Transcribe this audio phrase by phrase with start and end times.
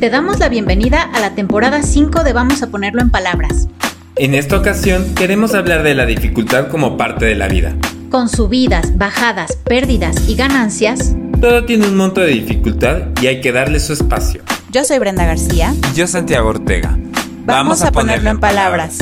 [0.00, 3.68] Te damos la bienvenida a la temporada 5 de Vamos a ponerlo en palabras.
[4.16, 7.76] En esta ocasión queremos hablar de la dificultad como parte de la vida.
[8.10, 13.52] Con subidas, bajadas, pérdidas y ganancias, Todo tiene un monto de dificultad y hay que
[13.52, 14.42] darle su espacio.
[14.70, 15.74] Yo soy Brenda García.
[15.92, 16.98] Y yo Santiago Ortega.
[17.44, 19.00] Vamos, a, ponerlo en palabras.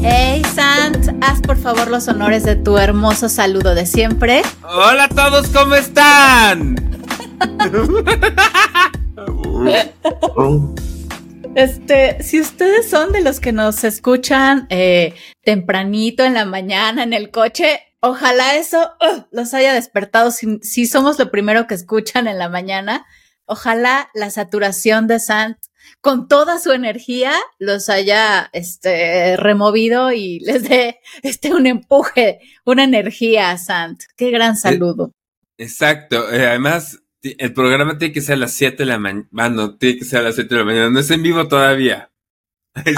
[0.00, 4.42] Hey Sant, haz por favor los honores de tu hermoso saludo de siempre.
[4.62, 6.76] Hola a todos, ¿cómo están?
[11.54, 15.14] Este, si ustedes son de los que nos escuchan eh,
[15.44, 20.32] tempranito en la mañana en el coche, ojalá eso uh, los haya despertado.
[20.32, 23.06] Si, si somos lo primero que escuchan en la mañana,
[23.46, 25.58] ojalá la saturación de Sant
[26.00, 32.84] con toda su energía los haya este, removido y les dé este, un empuje, una
[32.84, 34.02] energía a Sant.
[34.16, 35.12] Qué gran saludo.
[35.56, 37.03] Exacto, eh, además
[37.38, 39.26] el programa tiene que ser a las 7 de la mañana.
[39.36, 40.90] Ah, no, tiene que ser a las 7 de la mañana.
[40.90, 42.10] No es en vivo todavía.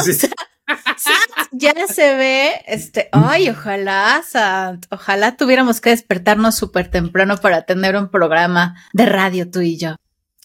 [0.98, 1.12] Sí.
[1.52, 7.96] Ya se ve, este, ay, ojalá, Sant, ojalá tuviéramos que despertarnos súper temprano para tener
[7.96, 9.94] un programa de radio tú y yo.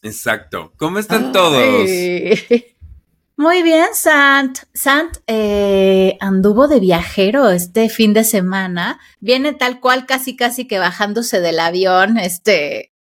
[0.04, 0.74] Exacto.
[0.78, 1.90] ¿Cómo están todos?
[3.38, 4.60] Muy bien, Sant.
[4.74, 9.00] Sant eh, anduvo de viajero este fin de semana.
[9.20, 12.18] Viene tal cual, casi, casi que bajándose del avión.
[12.18, 12.91] Este,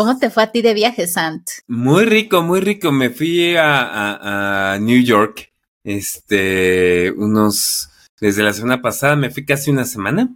[0.00, 1.46] ¿cómo te fue a ti de viaje, Sant?
[1.68, 2.90] Muy rico, muy rico.
[2.90, 5.52] Me fui a, a- a New York.
[5.84, 10.30] Este, unos, desde la semana pasada me fui casi una semana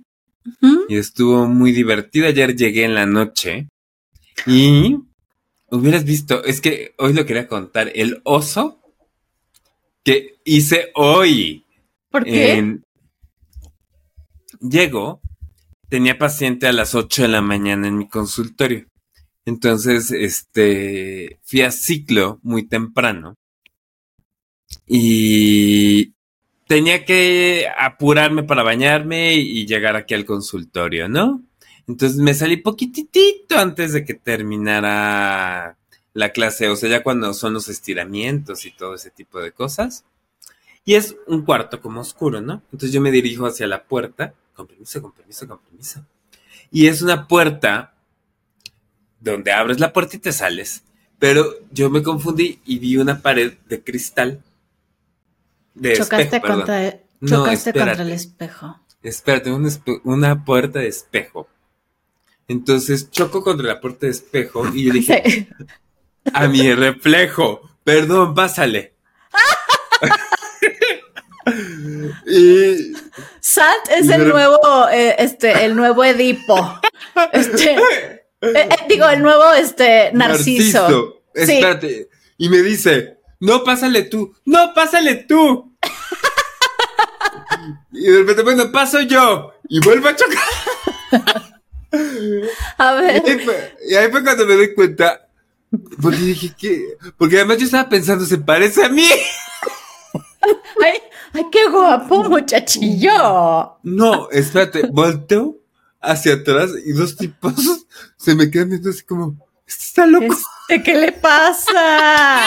[0.87, 2.27] y estuvo muy divertido.
[2.27, 3.69] Ayer llegué en la noche
[4.47, 4.99] y
[5.71, 8.83] hubieras visto, es que hoy lo quería contar, el oso
[10.05, 11.65] que hice hoy.
[12.11, 12.81] ¿Por qué?
[14.61, 15.23] Llego,
[15.89, 18.85] tenía paciente a las 8 de la mañana en mi consultorio.
[19.47, 23.37] Entonces, este, fui a ciclo muy temprano
[24.87, 26.15] y
[26.67, 31.43] tenía que apurarme para bañarme y llegar aquí al consultorio, ¿no?
[31.87, 35.77] Entonces me salí poquitito antes de que terminara
[36.15, 40.05] la clase, o sea, ya cuando son los estiramientos y todo ese tipo de cosas.
[40.85, 42.63] Y es un cuarto como oscuro, ¿no?
[42.73, 46.07] Entonces yo me dirijo hacia la puerta, con permiso, con permiso, con permiso.
[46.71, 47.94] Y es una puerta
[49.25, 50.83] donde abres la puerta y te sales.
[51.19, 54.41] Pero yo me confundí y vi una pared de cristal.
[55.75, 58.81] De Chocaste, espejo, contra, No, chocaste contra el espejo.
[59.03, 61.49] Espérate, un espe- una puerta de espejo.
[62.47, 65.23] Entonces choco contra la puerta de espejo y yo dije,
[66.27, 66.31] Sí.
[66.33, 68.95] a mi reflejo, perdón, pásale.
[72.27, 72.93] y
[73.41, 76.81] Sant es Y el nuevo, eh, este, el nuevo Edipo.
[77.33, 81.23] Este, eh, eh, digo, el nuevo, este, Narciso.
[81.35, 81.43] Sí.
[81.43, 82.09] Espérate.
[82.39, 84.35] Y me dice, no, pásale tú.
[84.45, 85.73] No, pásale tú.
[87.93, 89.53] y de repente, bueno, paso yo.
[89.69, 90.39] Y vuelvo a chocar.
[92.79, 95.29] A Y ver, ahí, fue, y ahí fue cuando me doy cuenta.
[96.01, 96.97] Porque dije que.
[97.17, 99.07] Porque además yo estaba pensando, se parece a mí.
[100.83, 101.01] ay,
[101.33, 103.79] ay, qué guapo, muchachillo.
[103.83, 105.57] No, espérate, volteo
[106.01, 107.84] hacia atrás y dos tipos
[108.17, 110.35] se me quedan viendo así como, este está loco.
[110.69, 112.41] Este, ¿qué le pasa?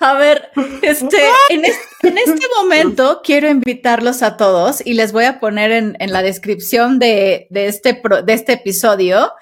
[0.00, 0.50] A ver,
[0.82, 1.16] este,
[1.48, 5.96] en, es- en este momento quiero invitarlos a todos y les voy a poner en,
[5.98, 9.32] en la descripción de, de este, pro- de este episodio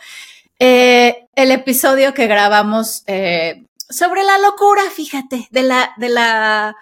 [0.59, 6.75] eh, el episodio que grabamos eh, sobre la locura, fíjate, de la, de la,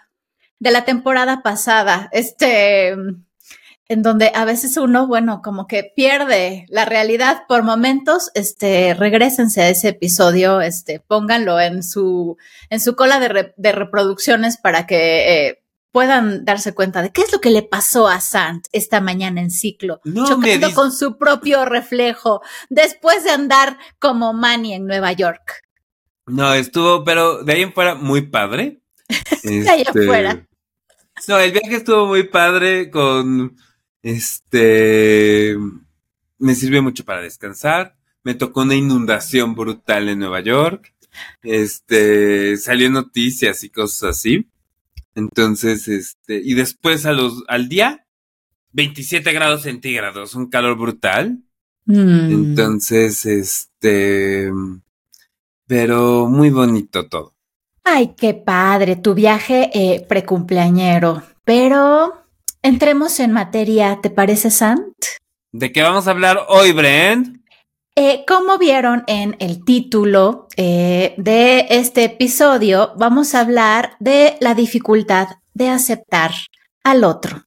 [0.60, 2.08] de la temporada pasada.
[2.12, 2.94] Este,
[3.88, 9.60] en donde a veces uno, bueno, como que pierde la realidad por momentos, este, regresense
[9.62, 12.36] a ese episodio, este, pónganlo en su,
[12.70, 15.62] en su cola de, re- de reproducciones para que eh,
[15.92, 19.50] puedan darse cuenta de qué es lo que le pasó a Sant esta mañana en
[19.50, 22.40] ciclo, No chocando con su propio reflejo
[22.70, 25.62] después de andar como Manny en Nueva York.
[26.26, 28.80] No, estuvo, pero de ahí en fuera muy padre.
[29.44, 30.46] De ahí Este, afuera.
[31.28, 33.54] No, el viaje estuvo muy padre con,
[34.04, 35.56] este,
[36.38, 37.96] me sirvió mucho para descansar.
[38.22, 40.94] Me tocó una inundación brutal en Nueva York.
[41.42, 44.46] Este, salió noticias y cosas así.
[45.14, 48.06] Entonces, este, y después a los, al día,
[48.72, 51.42] 27 grados centígrados, un calor brutal.
[51.86, 52.30] Mm.
[52.30, 54.52] Entonces, este,
[55.66, 57.34] pero muy bonito todo.
[57.84, 61.22] Ay, qué padre, tu viaje eh, precumpleañero.
[61.44, 62.23] Pero
[62.64, 64.96] entremos en materia, ¿te parece, Sant?
[65.52, 67.44] ¿De qué vamos a hablar hoy, Brent?
[67.94, 74.54] Eh, como vieron en el título eh, de este episodio, vamos a hablar de la
[74.54, 76.32] dificultad de aceptar
[76.82, 77.44] al otro.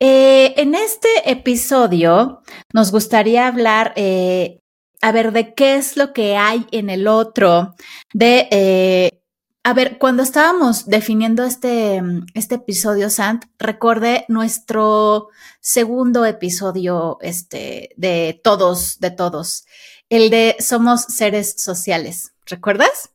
[0.00, 2.40] Eh, en este episodio
[2.72, 7.74] nos gustaría hablar, a ver, de qué es lo que hay en el otro,
[8.12, 9.20] de
[9.66, 12.02] a ver, cuando estábamos definiendo este,
[12.34, 15.28] este episodio, Sant, recuerde nuestro
[15.60, 19.64] segundo episodio este, de todos, de todos,
[20.10, 22.34] el de Somos seres sociales.
[22.44, 23.10] ¿Recuerdas?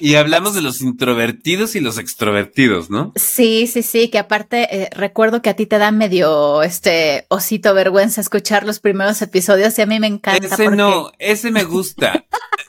[0.00, 3.12] Y hablamos de los introvertidos y los extrovertidos, ¿no?
[3.14, 7.74] Sí, sí, sí, que aparte eh, recuerdo que a ti te da medio este osito
[7.74, 10.46] vergüenza escuchar los primeros episodios y a mí me encanta.
[10.46, 12.26] Ese no, ese me gusta.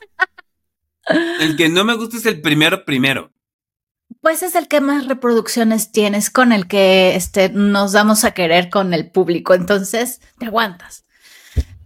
[1.40, 3.32] El que no me gusta es el primero primero.
[4.22, 8.70] Pues es el que más reproducciones tienes, con el que este, nos damos a querer
[8.70, 11.06] con el público, entonces te aguantas.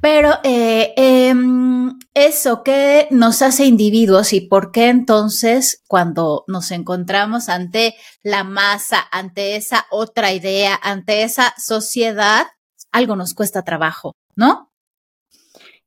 [0.02, 7.48] Pero eh, em, eso que nos hace individuos y por qué entonces cuando nos encontramos
[7.48, 12.48] ante la masa, ante esa otra idea, ante esa sociedad,
[12.92, 14.73] algo nos cuesta trabajo, ¿no?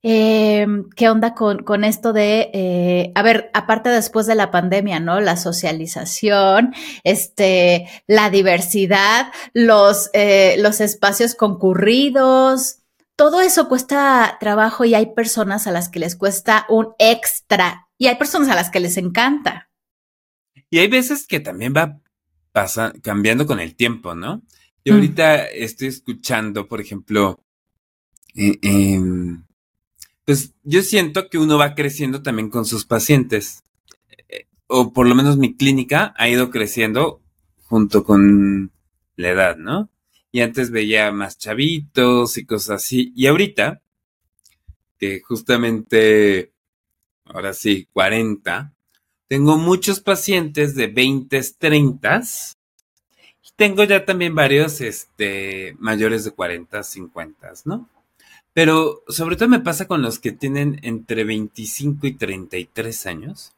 [0.02, 5.00] Eh, ¿Qué onda con, con esto de, eh, a ver, aparte después de la pandemia,
[5.00, 5.20] ¿no?
[5.20, 12.78] La socialización, este, la diversidad, los, eh, los espacios concurridos,
[13.16, 18.08] todo eso cuesta trabajo y hay personas a las que les cuesta un extra y
[18.08, 19.70] hay personas a las que les encanta.
[20.70, 22.00] Y hay veces que también va
[22.52, 24.42] pasa, cambiando con el tiempo, ¿no?
[24.84, 24.96] Yo mm.
[24.96, 27.44] ahorita estoy escuchando, por ejemplo,
[28.34, 29.45] en
[30.26, 33.62] pues yo siento que uno va creciendo también con sus pacientes.
[34.28, 37.22] Eh, o por lo menos mi clínica ha ido creciendo
[37.62, 38.72] junto con
[39.14, 39.88] la edad, ¿no?
[40.32, 43.12] Y antes veía más chavitos y cosas así.
[43.14, 43.82] Y ahorita,
[44.98, 46.52] que justamente,
[47.24, 48.74] ahora sí, 40,
[49.28, 52.22] tengo muchos pacientes de 20, 30.
[53.44, 57.88] Y tengo ya también varios, este, mayores de 40, 50, ¿no?
[58.56, 63.52] Pero sobre todo me pasa con los que tienen entre 25 y 33 años,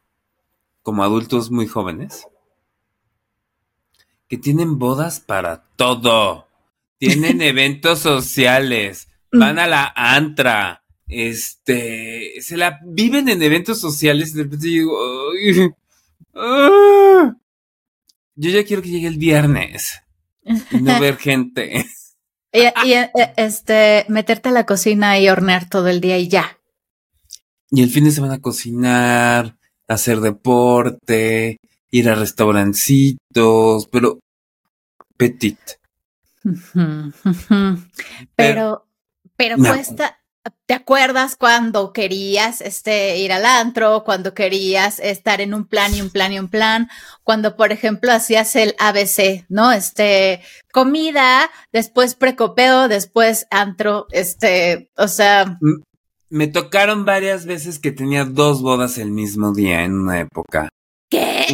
[0.83, 2.27] como adultos muy jóvenes,
[4.27, 6.49] que tienen bodas para todo.
[6.99, 14.39] Tienen eventos sociales, van a la antra, este, se la viven en eventos sociales y
[14.39, 14.99] de repente digo,
[16.35, 17.37] ah".
[18.35, 20.03] yo ya quiero que llegue el viernes
[20.43, 21.87] y no ver gente.
[22.85, 26.59] Y, eh, este, meterte a la cocina y hornear todo el día y ya.
[27.71, 29.57] Y el fin de semana cocinar,
[29.87, 31.59] hacer deporte,
[31.91, 34.21] ir a restaurancitos, pero
[35.17, 35.59] petit.
[38.37, 38.87] Pero,
[39.37, 40.18] pero cuesta,
[40.67, 46.03] ¿Te acuerdas cuando querías este, ir al antro, cuando querías estar en un plan y
[46.03, 46.89] un plan y un plan?
[47.25, 49.73] Cuando, por ejemplo, hacías el ABC, ¿no?
[49.73, 50.43] Este,
[50.73, 55.59] comida, después precopeo, después antro, este, o sea.
[56.29, 60.69] Me tocaron varias veces que tenía dos bodas el mismo día en una época.
[61.09, 61.47] ¿Qué?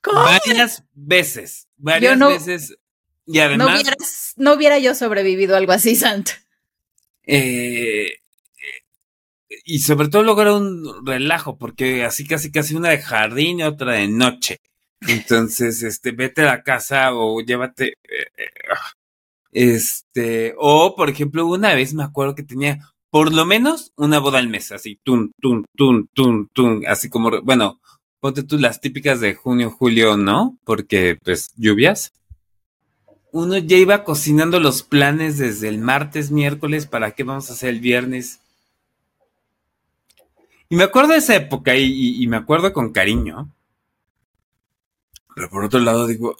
[0.00, 0.22] ¿Cómo?
[0.22, 2.76] Varias veces, varias veces.
[3.26, 3.82] Y además.
[4.36, 6.32] No, no hubiera yo sobrevivido algo así, Santo.
[7.26, 8.20] Eh,
[9.64, 13.62] y sobre todo luego era un relajo, porque así casi casi una de jardín y
[13.64, 14.60] otra de noche.
[15.00, 17.88] Entonces, este, vete a la casa o llévate.
[17.88, 18.92] Eh, eh, ah,
[19.52, 22.78] este, o por ejemplo, una vez me acuerdo que tenía
[23.10, 27.30] por lo menos una boda al mes, así, tun, tun, tun, tun, tun, así como,
[27.42, 27.80] bueno,
[28.20, 30.58] ponte tú las típicas de junio, julio, ¿no?
[30.64, 32.12] Porque, pues, lluvias
[33.36, 37.68] uno ya iba cocinando los planes desde el martes, miércoles, para qué vamos a hacer
[37.68, 38.40] el viernes.
[40.70, 43.52] Y me acuerdo de esa época y, me acuerdo con cariño.
[45.34, 46.34] Pero por otro lado digo,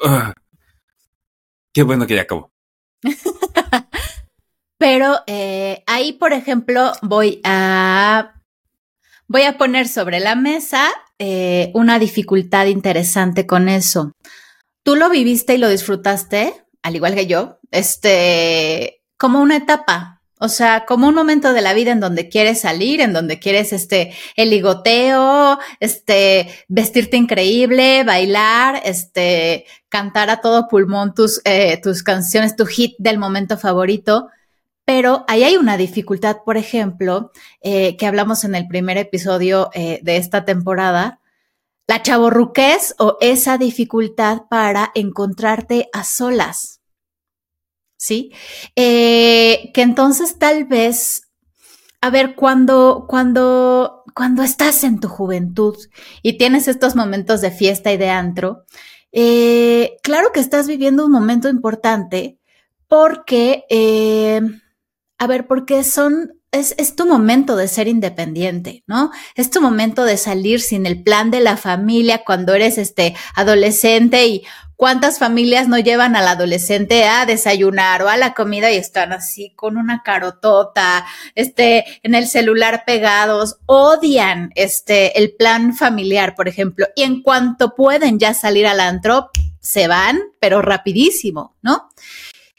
[1.75, 2.50] qué bueno que ya acabó.
[4.79, 8.41] Pero eh, ahí, por ejemplo, voy a
[9.29, 10.88] voy a poner sobre la mesa
[11.19, 14.12] eh, una dificultad interesante con eso.
[14.83, 16.66] ¿Tú lo viviste y lo disfrutaste?
[16.87, 21.75] Al igual que yo, este, como una etapa, o sea, como un momento de la
[21.75, 28.81] vida en donde quieres salir, en donde quieres este el ligoteo, este vestirte increíble, bailar,
[28.85, 34.28] este cantar a todo pulmón tus eh, tus canciones, tu hit del momento favorito.
[34.85, 39.99] Pero ahí hay una dificultad, por ejemplo, eh, que hablamos en el primer episodio eh,
[40.05, 41.19] de esta temporada,
[41.88, 46.75] la chaborruquez o esa dificultad para encontrarte a solas.
[48.07, 48.33] ¿Sí?
[48.77, 51.29] Eh, que entonces tal vez,
[52.01, 55.77] a ver, cuando, cuando, cuando estás en tu juventud
[56.23, 58.65] y tienes estos momentos de fiesta y de antro,
[59.11, 62.39] eh, claro que estás viviendo un momento importante
[62.87, 64.41] porque, eh,
[65.19, 69.11] a ver, porque son es, es, tu momento de ser independiente, ¿no?
[69.35, 74.26] Es tu momento de salir sin el plan de la familia cuando eres este adolescente
[74.26, 74.45] y
[74.76, 79.53] cuántas familias no llevan al adolescente a desayunar o a la comida y están así
[79.57, 86.87] con una carotota, este, en el celular pegados, odian este, el plan familiar, por ejemplo,
[86.95, 91.88] y en cuanto pueden ya salir al antro, se van, pero rapidísimo, ¿no?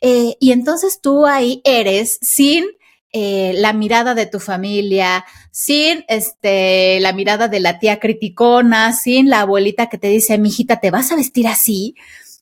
[0.01, 2.65] Eh, y entonces tú ahí eres sin
[3.13, 9.29] eh, la mirada de tu familia, sin este, la mirada de la tía criticona, sin
[9.29, 11.95] la abuelita que te dice, mijita, ¿te vas a vestir así?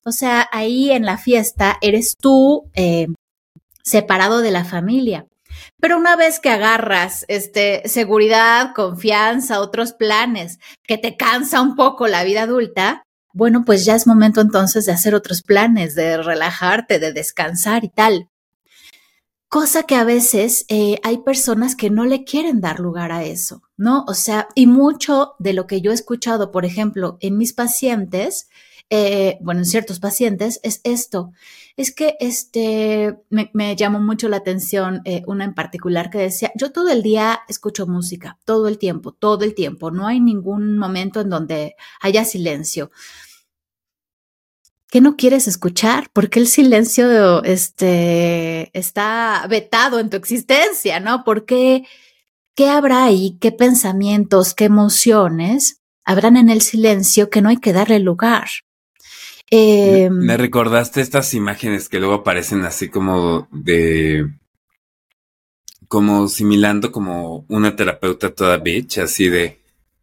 [0.04, 3.08] O sea, ahí en la fiesta eres tú eh,
[3.84, 5.28] separado de la familia.
[5.80, 12.08] Pero una vez que agarras este, seguridad, confianza, otros planes, que te cansa un poco
[12.08, 13.04] la vida adulta,
[13.34, 17.90] bueno, pues ya es momento entonces de hacer otros planes, de relajarte, de descansar y
[17.90, 18.30] tal
[19.56, 23.62] cosa que a veces eh, hay personas que no le quieren dar lugar a eso,
[23.78, 24.04] ¿no?
[24.06, 28.50] O sea, y mucho de lo que yo he escuchado, por ejemplo, en mis pacientes,
[28.90, 31.32] eh, bueno, en ciertos pacientes, es esto.
[31.78, 36.74] Es que este, me, llamó mucho la atención eh, una en particular que decía, yo
[36.74, 41.22] todo el día escucho música, todo el tiempo, todo el tiempo, no hay ningún momento
[41.22, 42.92] en donde haya silencio.
[44.90, 46.10] ¿Qué no quieres escuchar?
[46.14, 51.24] Porque el silencio este, está vetado en tu existencia, ¿no?
[51.24, 51.84] Porque
[52.56, 53.38] qué habrá ahí?
[53.42, 58.48] ¿Qué pensamientos, qué emociones habrán en el silencio que no hay que darle lugar?
[59.52, 64.26] Eh, me recordaste estas imágenes que luego aparecen así como de
[65.88, 69.60] como similando como una terapeuta toda bitch, así de,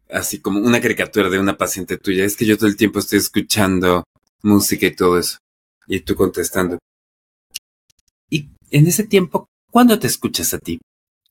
[0.09, 2.23] así como una caricatura de una paciente tuya.
[2.23, 4.03] Es que yo todo el tiempo estoy escuchando
[4.43, 5.37] música y todo eso.
[5.87, 6.77] Y tú contestando.
[8.29, 10.79] Y en ese tiempo, ¿cuándo te escuchas a ti?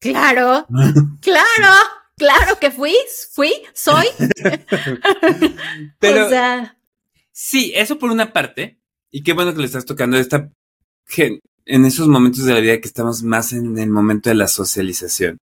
[0.01, 0.67] Claro,
[1.21, 1.75] claro,
[2.17, 2.95] claro que fui,
[3.33, 4.07] fui, soy.
[6.01, 6.77] Pero, o sea...
[7.31, 8.79] sí, eso por una parte.
[9.11, 10.51] Y qué bueno que le estás tocando esta
[11.67, 15.39] en esos momentos de la vida que estamos más en el momento de la socialización.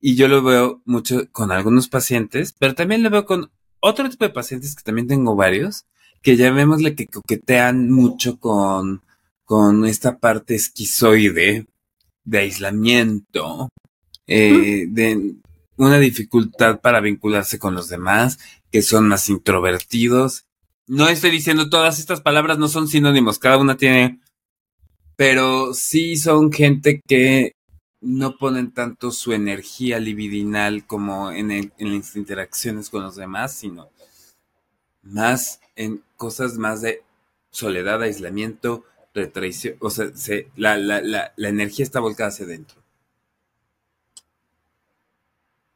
[0.00, 4.24] Y yo lo veo mucho con algunos pacientes, pero también lo veo con otro tipo
[4.24, 5.84] de pacientes que también tengo varios,
[6.22, 9.02] que llamémosle que coquetean mucho con,
[9.44, 11.66] con esta parte esquizoide
[12.24, 13.68] de aislamiento,
[14.26, 15.34] eh, de
[15.76, 18.38] una dificultad para vincularse con los demás,
[18.70, 20.44] que son más introvertidos.
[20.86, 24.20] No estoy diciendo todas estas palabras no son sinónimos, cada una tiene,
[25.16, 27.52] pero sí son gente que
[28.02, 33.90] no ponen tanto su energía libidinal como en, en las interacciones con los demás, sino
[35.02, 37.02] más en cosas más de
[37.50, 42.80] soledad, aislamiento, retraición, o sea, se, la, la, la, la energía está volcada hacia adentro.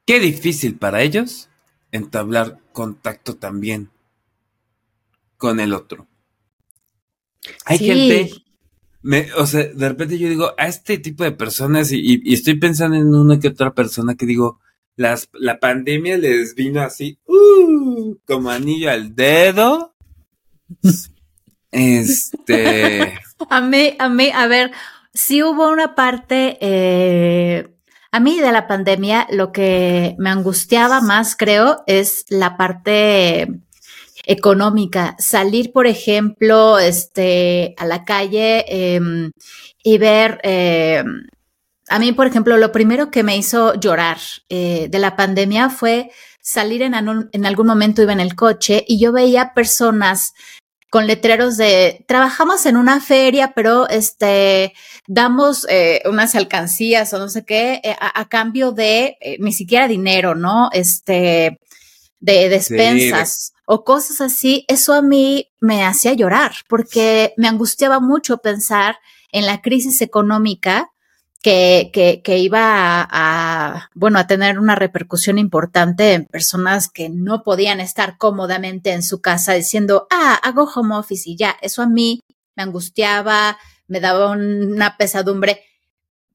[0.07, 1.49] Qué difícil para ellos
[1.91, 3.91] entablar contacto también
[5.37, 6.07] con el otro.
[7.65, 8.31] Hay gente,
[9.03, 12.59] me, o sea, de repente yo digo, a este tipo de personas, y, y, estoy
[12.59, 14.61] pensando en una que otra persona que digo,
[14.97, 19.95] las, la pandemia les vino así, uh, como anillo al dedo,
[21.71, 23.19] este.
[23.51, 24.71] a mí, a mí, a ver,
[25.13, 26.59] si hubo una parte.
[26.61, 27.69] Eh,
[28.13, 33.49] a mí de la pandemia lo que me angustiaba más, creo, es la parte
[34.25, 35.17] económica.
[35.19, 39.33] Salir, por ejemplo, este, a la calle em,
[39.83, 40.39] y ver.
[40.45, 41.27] Em,
[41.95, 46.11] a mí, por ejemplo, lo primero que me hizo llorar eh, de la pandemia fue
[46.43, 50.33] salir en, en algún momento, iba en el coche y yo veía personas
[50.91, 54.75] con letreros de trabajamos en una feria, pero este
[55.07, 59.87] damos eh, unas alcancías o no sé qué eh, a, cambio de eh, ni siquiera
[59.87, 60.71] dinero, ¿no?
[60.73, 61.61] Este
[62.19, 64.65] de despensas o cosas así.
[64.67, 68.97] Eso a mí me hacía llorar porque me angustiaba mucho pensar
[69.31, 70.91] en la crisis económica
[71.45, 77.81] que, que, iba a, bueno, a tener una repercusión importante en personas que no podían
[77.81, 81.55] estar cómodamente en su casa diciendo, ah, hago home office y ya.
[81.61, 82.21] Eso a mí
[82.57, 83.59] me angustiaba,
[83.89, 85.61] me daba una pesadumbre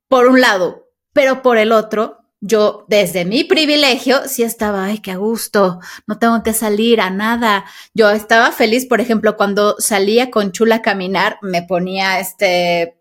[0.07, 5.15] por un lado, pero por el otro, yo desde mi privilegio sí estaba, ay, qué
[5.15, 7.65] gusto, no tengo que salir a nada.
[7.95, 12.98] Yo estaba feliz, por ejemplo, cuando salía con Chula a caminar, me ponía este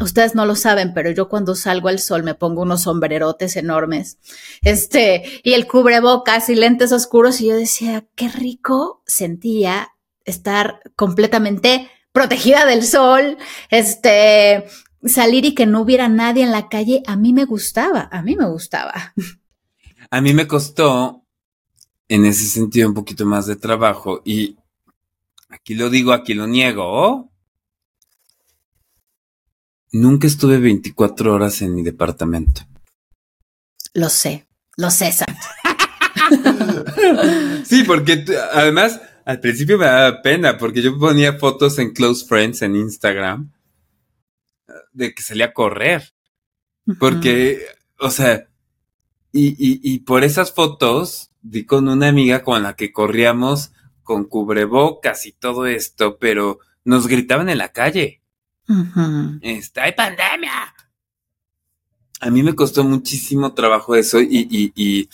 [0.00, 4.18] Ustedes no lo saben, pero yo cuando salgo al sol me pongo unos sombrerotes enormes,
[4.62, 9.92] este, y el cubrebocas y lentes oscuros, y yo decía, qué rico sentía
[10.24, 13.36] estar completamente protegida del sol,
[13.70, 14.64] este,
[15.04, 18.36] salir y que no hubiera nadie en la calle, a mí me gustaba, a mí
[18.36, 19.14] me gustaba.
[20.10, 21.24] A mí me costó,
[22.08, 24.56] en ese sentido, un poquito más de trabajo y
[25.48, 27.29] aquí lo digo, aquí lo niego.
[29.92, 32.62] Nunca estuve 24 horas en mi departamento.
[33.92, 35.12] Lo sé, lo sé,
[37.64, 42.62] sí, porque además al principio me daba pena porque yo ponía fotos en Close Friends
[42.62, 43.50] en Instagram
[44.92, 46.12] de que salía a correr.
[46.98, 47.64] Porque,
[47.98, 48.48] o sea,
[49.32, 55.26] y, y, por esas fotos di con una amiga con la que corríamos con cubrebocas
[55.26, 58.19] y todo esto, pero nos gritaban en la calle.
[59.42, 60.74] Está, hay pandemia.
[62.20, 65.08] A mí me costó muchísimo trabajo eso y, y, y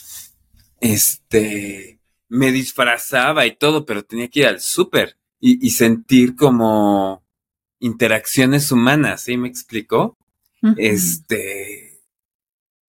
[0.81, 1.99] este,
[2.29, 7.23] me disfrazaba y todo, pero tenía que ir al súper y, y, sentir como
[7.79, 10.17] interacciones humanas, ¿sí me explicó?
[10.77, 12.01] Este,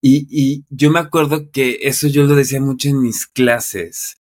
[0.01, 4.17] y, y, yo me acuerdo que eso yo lo decía mucho en mis clases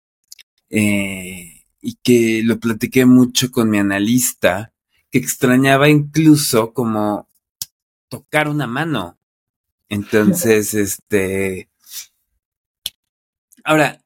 [0.70, 4.71] eh, y que lo platiqué mucho con mi analista,
[5.12, 7.28] que extrañaba incluso como
[8.08, 9.18] tocar una mano.
[9.88, 11.68] Entonces, este,
[13.62, 14.02] ahora,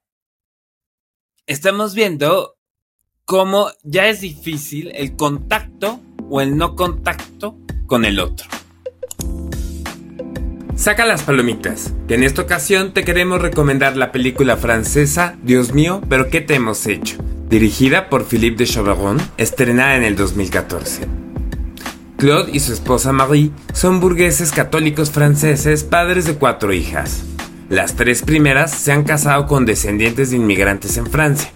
[1.47, 2.57] estamos viendo
[3.25, 8.49] cómo ya es difícil el contacto o el no contacto con el otro.
[10.75, 16.03] Saca las palomitas, que en esta ocasión te queremos recomendar la película francesa Dios mío,
[16.09, 17.17] pero ¿qué te hemos hecho?
[17.49, 21.07] Dirigida por Philippe de Chauvron, estrenada en el 2014.
[22.17, 27.23] Claude y su esposa Marie son burgueses católicos franceses, padres de cuatro hijas.
[27.69, 31.53] Las tres primeras se han casado con descendientes de inmigrantes en Francia.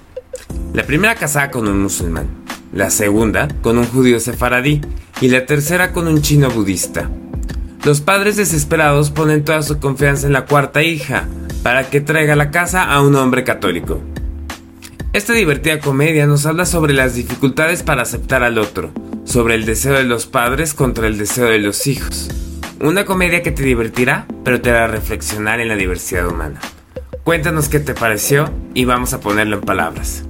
[0.74, 2.28] La primera casada con un musulmán,
[2.72, 4.80] la segunda con un judío sefaradí
[5.20, 7.10] y la tercera con un chino budista.
[7.84, 11.26] Los padres desesperados ponen toda su confianza en la cuarta hija
[11.64, 14.00] para que traiga la casa a un hombre católico.
[15.12, 18.92] Esta divertida comedia nos habla sobre las dificultades para aceptar al otro,
[19.24, 22.28] sobre el deseo de los padres contra el deseo de los hijos.
[22.80, 26.60] Una comedia que te divertirá, pero te hará reflexionar en la diversidad humana.
[27.24, 30.24] Cuéntanos qué te pareció y vamos a ponerlo en palabras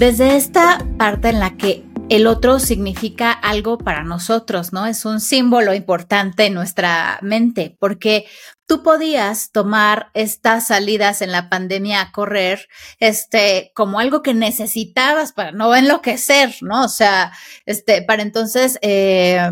[0.00, 4.86] desde esta parte en la que el otro significa algo para nosotros, ¿no?
[4.86, 8.24] Es un símbolo importante en nuestra mente, porque
[8.70, 12.68] tú podías tomar estas salidas en la pandemia a correr,
[13.00, 16.84] este, como algo que necesitabas para no enloquecer, ¿no?
[16.84, 17.32] O sea,
[17.66, 19.50] este, para entonces, eh,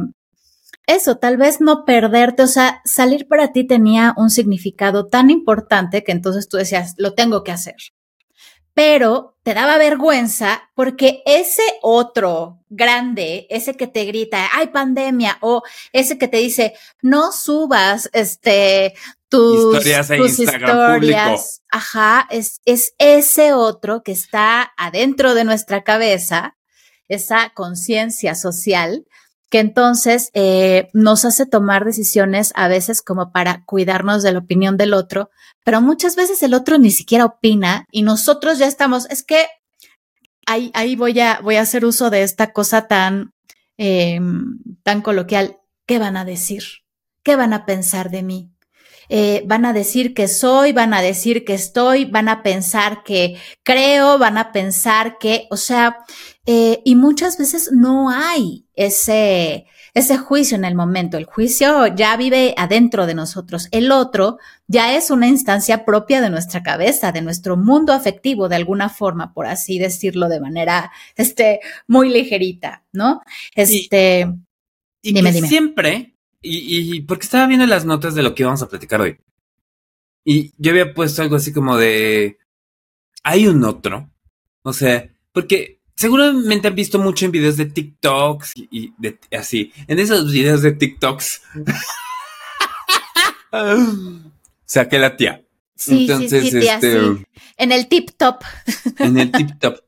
[0.87, 6.05] eso, tal vez no perderte, o sea, salir para ti tenía un significado tan importante
[6.05, 7.75] que entonces tú decías, lo tengo que hacer,
[8.79, 15.65] pero te daba vergüenza porque ese otro grande, ese que te grita, hay pandemia, o
[15.93, 18.95] ese que te dice, no subas este
[19.29, 21.63] tus historias, tus historias.
[21.73, 26.57] Ajá, es, es ese otro que está adentro de nuestra cabeza,
[27.09, 29.07] esa conciencia social
[29.51, 34.77] que entonces eh, nos hace tomar decisiones a veces como para cuidarnos de la opinión
[34.77, 35.31] del otro,
[35.69, 39.45] pero muchas veces el otro ni siquiera opina y nosotros ya estamos, es que
[40.47, 43.35] ahí, ahí voy, a, voy a hacer uso de esta cosa tan,
[43.77, 44.19] eh,
[44.83, 46.63] tan coloquial, ¿qué van a decir?
[47.23, 48.51] ¿Qué van a pensar de mí?
[49.11, 53.37] Eh, van a decir que soy, van a decir que estoy, van a pensar que
[53.63, 55.99] creo, van a pensar que, o sea,
[56.47, 61.17] eh, y muchas veces no hay ese, ese juicio en el momento.
[61.17, 63.69] El juicio ya vive adentro de nosotros.
[63.71, 68.57] El otro ya es una instancia propia de nuestra cabeza, de nuestro mundo afectivo, de
[68.57, 73.23] alguna forma, por así decirlo, de manera, este, muy ligerita, ¿no?
[73.55, 74.29] Este,
[75.03, 75.49] y, dime, dime.
[75.49, 79.19] Siempre y, y porque estaba viendo las notas de lo que vamos a platicar hoy.
[80.25, 82.39] Y yo había puesto algo así como de.
[83.23, 84.11] Hay un otro.
[84.63, 89.73] O sea, porque seguramente han visto mucho en videos de TikToks y, de, así.
[89.89, 91.43] En esos videos de TikToks.
[94.65, 95.43] saqué la tía.
[95.75, 98.45] Sí, Entonces, sí, sí, tía, este, En el tip top.
[98.99, 99.81] En el tip top.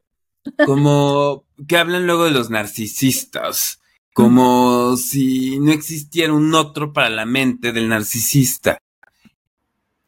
[0.66, 3.78] Como que hablan luego de los narcisistas
[4.12, 8.78] como si no existiera un otro para la mente del narcisista.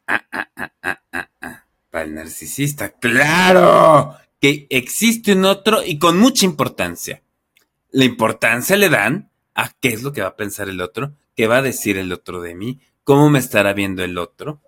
[0.05, 0.49] Ah, ah,
[0.81, 7.23] ah, para el narcisista, claro que existe un otro y con mucha importancia.
[7.91, 11.47] La importancia le dan a qué es lo que va a pensar el otro, qué
[11.47, 14.61] va a decir el otro de mí, cómo me estará viendo el otro.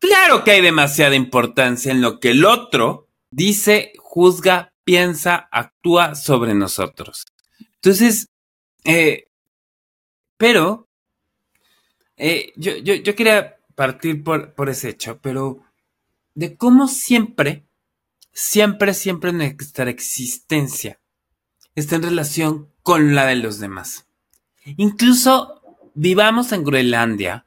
[0.00, 6.54] Claro que hay demasiada importancia en lo que el otro dice, juzga, piensa, actúa sobre
[6.54, 7.24] nosotros.
[7.74, 8.26] Entonces,
[8.82, 9.28] eh,
[10.36, 10.88] pero
[12.16, 15.62] eh, yo, yo, yo, quería partir por, por ese hecho, pero
[16.34, 17.67] de cómo siempre,
[18.38, 21.00] siempre, siempre nuestra existencia
[21.74, 24.06] está en relación con la de los demás.
[24.76, 25.60] Incluso
[25.94, 27.46] vivamos en Groenlandia,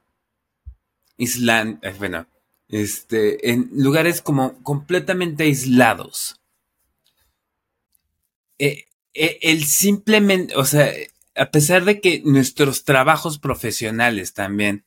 [1.15, 2.27] Islandia, eh, bueno,
[2.67, 6.41] este, en lugares como completamente aislados.
[8.59, 10.91] Eh, eh, el simplemente, o sea,
[11.35, 14.83] a pesar de que nuestros trabajos profesionales también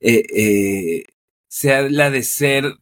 [0.00, 2.78] se habla de ser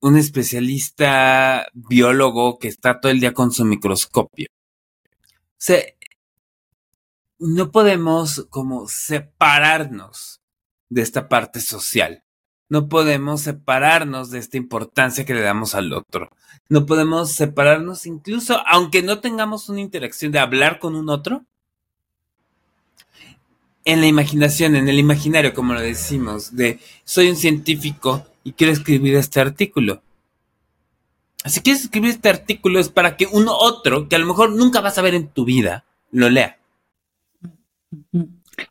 [0.00, 4.48] un especialista biólogo que está todo el día con su microscopio.
[4.50, 5.82] O sea,
[7.38, 10.40] no podemos como separarnos
[10.88, 12.24] de esta parte social.
[12.68, 16.30] No podemos separarnos de esta importancia que le damos al otro.
[16.68, 21.44] No podemos separarnos incluso, aunque no tengamos una interacción de hablar con un otro.
[23.84, 28.72] En la imaginación, en el imaginario, como lo decimos, de soy un científico y quiero
[28.72, 30.02] escribir este artículo.
[31.44, 34.80] Si quieres escribir este artículo es para que uno otro, que a lo mejor nunca
[34.80, 36.58] vas a ver en tu vida, lo lea.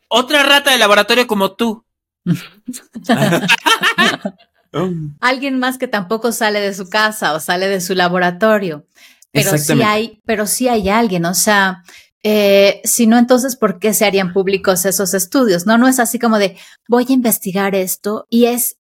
[0.07, 1.83] Otra rata de laboratorio como tú.
[5.19, 8.85] Alguien más que tampoco sale de su casa o sale de su laboratorio.
[9.31, 11.83] Pero sí hay, pero sí hay alguien, o sea,
[12.23, 15.65] eh, si no, entonces, ¿por qué se harían públicos esos estudios?
[15.65, 18.77] No, no es así como de voy a investigar esto y es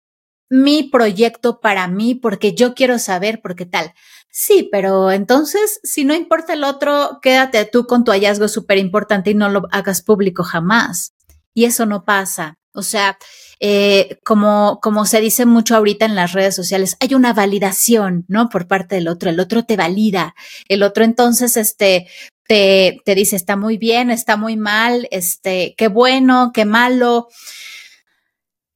[0.49, 3.93] mi proyecto para mí porque yo quiero saber, porque tal.
[4.31, 9.31] Sí, pero entonces, si no importa el otro, quédate tú con tu hallazgo súper importante
[9.31, 11.15] y no lo hagas público jamás.
[11.55, 12.59] Y eso no pasa.
[12.73, 13.17] O sea,
[13.61, 18.51] eh, como, como se dice mucho ahorita en las redes sociales, hay una validación, ¿no?
[18.51, 19.31] Por parte del otro.
[19.31, 20.35] El otro te valida.
[20.69, 22.07] El otro entonces, este,
[22.47, 27.29] te, te dice, está muy bien, está muy mal, este, qué bueno, qué malo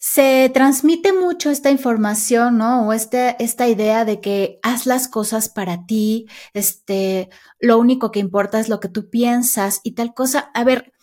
[0.03, 2.89] se transmite mucho esta información, ¿no?
[2.89, 8.19] O este, esta idea de que haz las cosas para ti, este, lo único que
[8.19, 10.51] importa es lo que tú piensas y tal cosa.
[10.55, 10.95] A ver,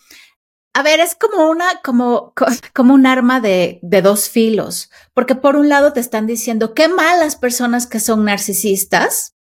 [0.74, 2.34] a ver, es como una, como,
[2.74, 6.88] como un arma de, de dos filos, porque por un lado te están diciendo qué
[6.88, 9.36] malas personas que son narcisistas,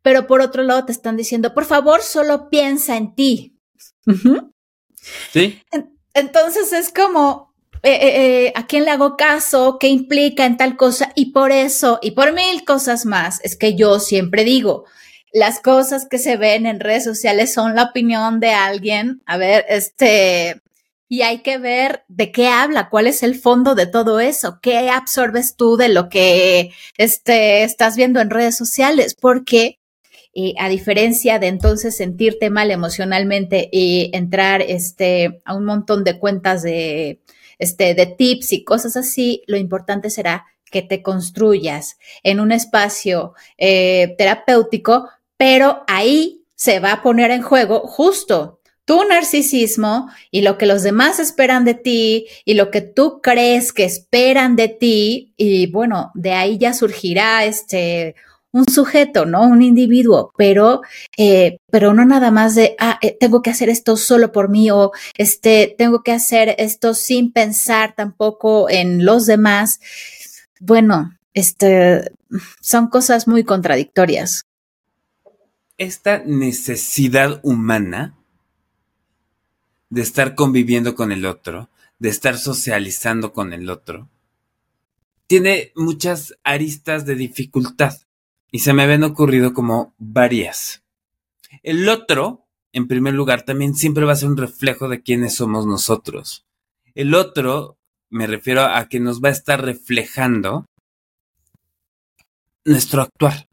[0.00, 3.58] pero por otro lado te están diciendo, por favor, solo piensa en ti.
[5.32, 5.62] Sí.
[6.12, 7.49] Entonces es como,
[7.82, 11.50] eh, eh, eh, a quién le hago caso, qué implica en tal cosa, y por
[11.50, 14.84] eso, y por mil cosas más, es que yo siempre digo,
[15.32, 19.64] las cosas que se ven en redes sociales son la opinión de alguien, a ver,
[19.70, 20.60] este,
[21.08, 24.90] y hay que ver de qué habla, cuál es el fondo de todo eso, qué
[24.90, 29.78] absorbes tú de lo que este, estás viendo en redes sociales, porque
[30.58, 36.62] a diferencia de entonces sentirte mal emocionalmente y entrar este, a un montón de cuentas
[36.62, 37.20] de,
[37.60, 43.34] este, de tips y cosas así, lo importante será que te construyas en un espacio
[43.58, 50.58] eh, terapéutico, pero ahí se va a poner en juego justo tu narcisismo y lo
[50.58, 55.32] que los demás esperan de ti y lo que tú crees que esperan de ti.
[55.36, 58.16] Y bueno, de ahí ya surgirá este
[58.52, 59.42] un sujeto, ¿no?
[59.42, 60.82] Un individuo, pero,
[61.16, 64.70] eh, pero no nada más de, ah, eh, tengo que hacer esto solo por mí
[64.70, 69.80] o este, tengo que hacer esto sin pensar tampoco en los demás.
[70.58, 72.12] Bueno, este,
[72.60, 74.42] son cosas muy contradictorias.
[75.78, 78.16] Esta necesidad humana
[79.88, 84.08] de estar conviviendo con el otro, de estar socializando con el otro,
[85.26, 87.94] tiene muchas aristas de dificultad
[88.50, 90.82] y se me habían ocurrido como varias.
[91.62, 95.66] El otro, en primer lugar, también siempre va a ser un reflejo de quiénes somos
[95.66, 96.46] nosotros.
[96.94, 100.66] El otro, me refiero a que nos va a estar reflejando
[102.64, 103.48] nuestro actuar.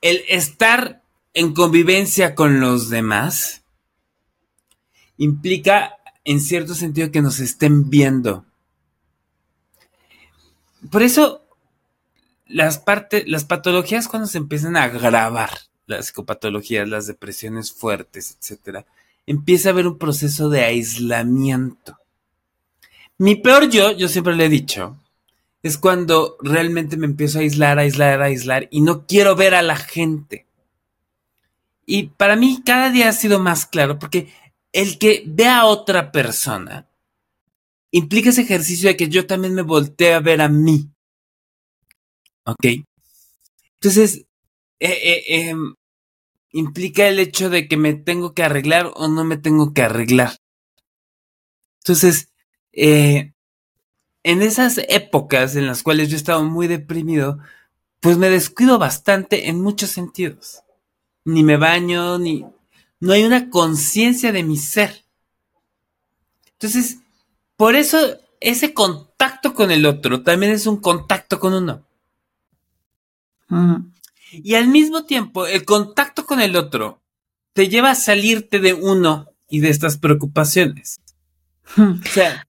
[0.00, 1.02] El estar
[1.34, 3.62] en convivencia con los demás
[5.18, 8.44] implica en cierto sentido que nos estén viendo.
[10.90, 11.45] Por eso
[12.46, 12.82] las
[13.26, 15.50] las patologías cuando se empiezan a agravar,
[15.86, 18.86] las psicopatologías, las depresiones fuertes, etcétera,
[19.26, 21.98] empieza a haber un proceso de aislamiento.
[23.18, 24.96] Mi peor yo, yo siempre le he dicho,
[25.62, 29.76] es cuando realmente me empiezo a aislar, aislar, aislar y no quiero ver a la
[29.76, 30.46] gente.
[31.84, 34.28] Y para mí cada día ha sido más claro porque
[34.72, 36.88] el que ve a otra persona
[37.90, 40.90] implica ese ejercicio de que yo también me voltee a ver a mí.
[42.46, 42.64] ¿Ok?
[43.74, 44.24] Entonces,
[44.80, 45.74] eh, eh, em,
[46.52, 50.38] implica el hecho de que me tengo que arreglar o no me tengo que arreglar.
[51.82, 52.32] Entonces,
[52.72, 53.32] eh,
[54.22, 57.38] en esas épocas en las cuales yo estaba muy deprimido,
[58.00, 60.62] pues me descuido bastante en muchos sentidos.
[61.24, 62.46] Ni me baño, ni...
[63.00, 65.04] No hay una conciencia de mi ser.
[66.52, 66.98] Entonces,
[67.56, 67.98] por eso
[68.40, 71.86] ese contacto con el otro también es un contacto con uno.
[74.32, 77.02] Y al mismo tiempo, el contacto con el otro
[77.52, 81.00] te lleva a salirte de uno y de estas preocupaciones.
[81.78, 82.46] O sea,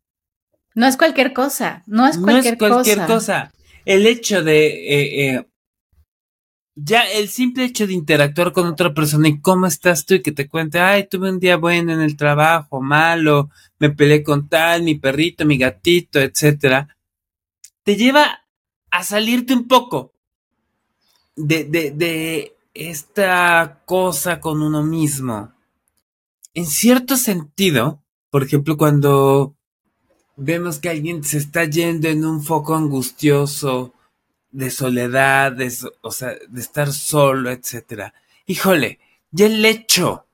[0.76, 3.52] no es cualquier cosa, no es cualquier, no es cualquier cosa.
[3.86, 5.48] El hecho de eh, eh,
[6.80, 10.32] ya el simple hecho de interactuar con otra persona y cómo estás tú y que
[10.32, 14.84] te cuente, ay, tuve un día bueno en el trabajo, malo, me peleé con tal,
[14.84, 16.96] mi perrito, mi gatito, etcétera,
[17.84, 18.42] te lleva
[18.92, 20.14] a salirte un poco
[21.38, 25.54] de, de, de esta cosa con uno mismo.
[26.54, 29.56] En cierto sentido, por ejemplo, cuando
[30.36, 33.94] vemos que alguien se está yendo en un foco angustioso
[34.52, 38.14] de soledad, de, o sea, de estar solo, etcétera.
[38.46, 39.00] Híjole,
[39.32, 40.26] ya el hecho,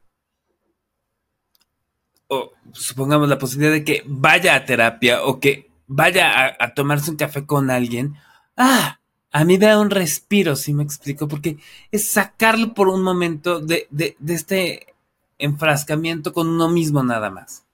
[2.28, 7.18] o supongamos la posibilidad de que vaya a terapia o que vaya a, tomarse un
[7.18, 8.16] café con alguien,
[8.56, 9.00] ah,
[9.34, 11.58] a mí me da un respiro, si me explico, porque
[11.92, 14.96] es sacarlo por un momento de, de, de este
[15.40, 17.66] enfrascamiento con uno mismo nada más.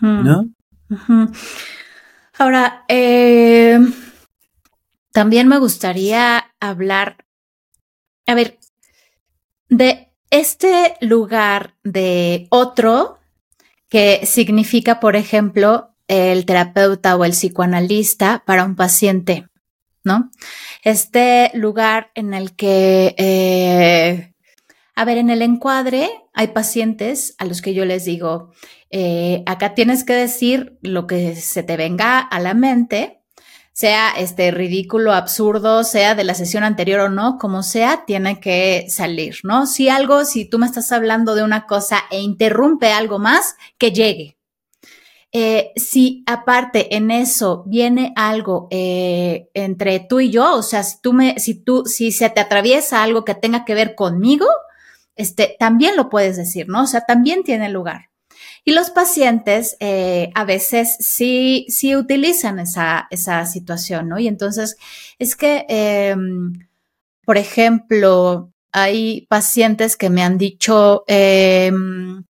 [0.00, 0.50] ¿No?
[2.38, 3.78] Ahora, eh,
[5.12, 7.24] también me gustaría hablar,
[8.26, 8.58] a ver,
[9.68, 13.18] de este lugar de otro
[13.88, 19.48] que significa, por ejemplo, el terapeuta o el psicoanalista para un paciente,
[20.06, 20.30] ¿no?
[20.82, 24.32] Este lugar en el que, eh,
[24.94, 28.52] a ver, en el encuadre hay pacientes a los que yo les digo,
[28.90, 33.20] eh, acá tienes que decir lo que se te venga a la mente,
[33.72, 38.86] sea este ridículo, absurdo, sea de la sesión anterior o no, como sea, tiene que
[38.88, 39.66] salir, ¿no?
[39.66, 43.90] Si algo, si tú me estás hablando de una cosa e interrumpe algo más, que
[43.90, 44.35] llegue.
[45.38, 50.98] Eh, si aparte en eso viene algo eh, entre tú y yo, o sea, si
[51.02, 54.46] tú me, si tú, si se te atraviesa algo que tenga que ver conmigo,
[55.14, 56.84] este, también lo puedes decir, ¿no?
[56.84, 58.08] O sea, también tiene lugar.
[58.64, 64.18] Y los pacientes eh, a veces sí, sí utilizan esa, esa situación, ¿no?
[64.18, 64.78] Y entonces
[65.18, 66.66] es que, em,
[67.26, 72.24] por ejemplo, hay pacientes que me han dicho, em,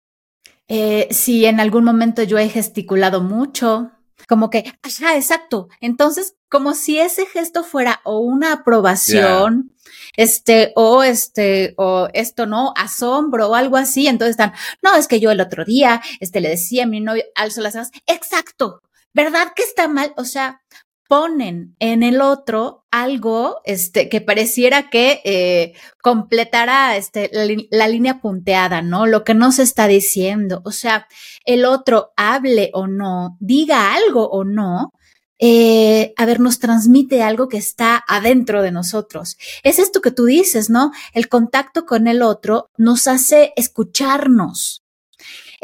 [0.68, 3.92] eh, si en algún momento yo he gesticulado mucho,
[4.28, 5.68] como que, ajá, exacto.
[5.82, 9.74] Entonces, como si ese gesto fuera o una aprobación,
[10.16, 14.08] este, o este, o esto no, asombro o algo así.
[14.08, 17.24] Entonces están, no, es que yo el otro día, este, le decía a mi novio,
[17.36, 18.82] alzo las exacto,
[19.14, 20.14] ¿verdad que está mal?
[20.18, 20.62] O sea,
[21.08, 27.30] ponen en el otro algo este, que pareciera que eh, completara este,
[27.72, 29.06] la, línea punteada, ¿no?
[29.06, 30.62] Lo que no se está diciendo.
[30.66, 31.08] O sea,
[31.46, 34.92] el otro hable o no, diga algo o no,
[35.40, 39.38] eh, a ver, nos transmite algo que está adentro de nosotros.
[39.64, 40.92] Es esto que tú dices, ¿no?
[41.14, 44.83] El contacto con el otro nos hace escucharnos.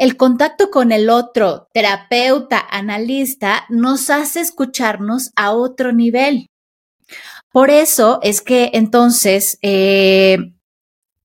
[0.00, 6.46] El contacto con el otro, terapeuta, analista, nos hace escucharnos a otro nivel.
[7.52, 10.38] Por eso es que entonces, eh,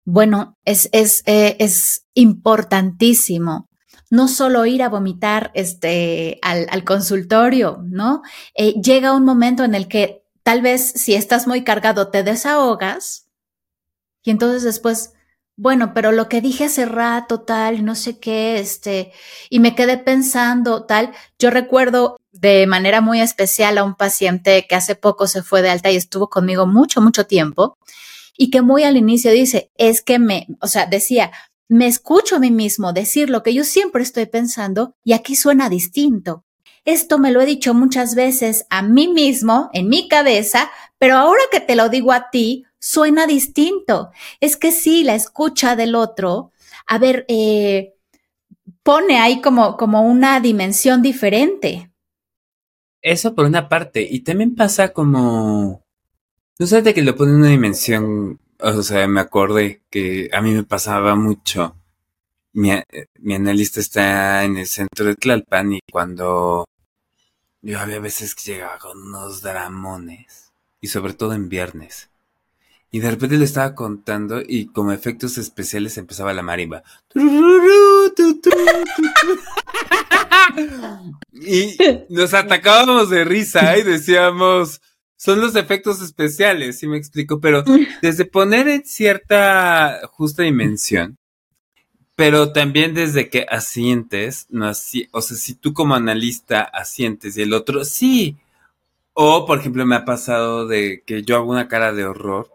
[0.04, 3.70] bueno, es, es, eh, es importantísimo
[4.10, 8.24] no solo ir a vomitar este, al, consultorio, ¿no?
[8.56, 13.30] Eh, llega un momento en el que tal vez si estás muy cargado te desahogas
[14.22, 15.15] y entonces después
[15.58, 19.14] bueno, pero lo que dije hace rato, tal, no sé qué, este,
[19.50, 24.76] y me quedé pensando, tal, yo recuerdo de manera muy especial a un paciente que
[24.76, 27.78] hace poco se fue de alta y estuvo conmigo mucho, mucho tiempo,
[28.38, 31.32] y que muy al inicio dice, es que me, o sea, decía,
[31.70, 35.70] me escucho a mí mismo decir lo que yo siempre estoy pensando y aquí suena
[35.70, 36.44] distinto.
[36.84, 41.42] Esto me lo he dicho muchas veces a mí mismo, en mi cabeza, pero ahora
[41.52, 44.12] que te lo digo a ti, suena distinto.
[44.40, 46.52] Es que sí, la escucha del otro,
[46.86, 47.96] a ver, eh,
[48.84, 51.92] pone ahí como, como una dimensión diferente.
[53.02, 55.84] Eso por una parte, y también pasa como,
[56.60, 60.52] no sé de que lo pone una dimensión o sea, me acordé que a mí
[60.52, 61.76] me pasaba mucho.
[62.54, 62.72] Mi,
[63.20, 66.66] mi analista está en el centro de Tlalpan y cuando
[67.62, 72.10] yo había veces que llegaba con unos dramones y sobre todo en viernes.
[72.92, 76.84] Y de repente le estaba contando y como efectos especiales empezaba la marimba.
[81.34, 81.78] y
[82.10, 84.82] nos atacábamos de risa y decíamos,
[85.18, 87.64] son los efectos especiales, si me explico, pero
[88.02, 91.18] desde poner en cierta justa dimensión,
[92.16, 97.42] pero también desde que asientes, no así, o sea, si tú como analista asientes y
[97.42, 98.38] el otro, sí.
[99.14, 102.52] O, por ejemplo, me ha pasado de que yo hago una cara de horror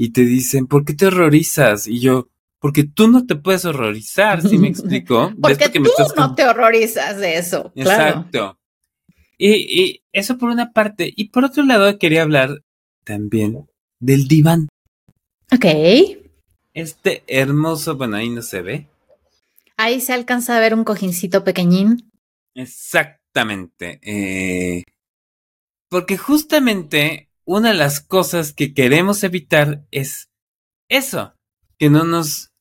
[0.00, 1.88] y te dicen, ¿por qué te horrorizas?
[1.88, 2.28] Y yo,
[2.60, 5.32] porque tú no te puedes horrorizar, ¿sí me explico?
[5.42, 5.82] porque tú
[6.16, 7.72] no te horrorizas de eso.
[7.74, 8.58] Exacto.
[9.36, 11.12] Y, y, eso por una parte.
[11.14, 12.62] Y por otro lado, quería hablar
[13.04, 13.66] también
[13.98, 14.68] del diván.
[15.52, 15.64] Ok.
[16.74, 18.86] Este hermoso, bueno, ahí no se ve.
[19.76, 22.10] Ahí se alcanza a ver un cojincito pequeñín.
[22.54, 23.98] Exactamente.
[24.02, 24.84] Eh,
[25.88, 30.28] porque justamente una de las cosas que queremos evitar es
[30.90, 31.32] eso,
[31.78, 32.52] que no nos,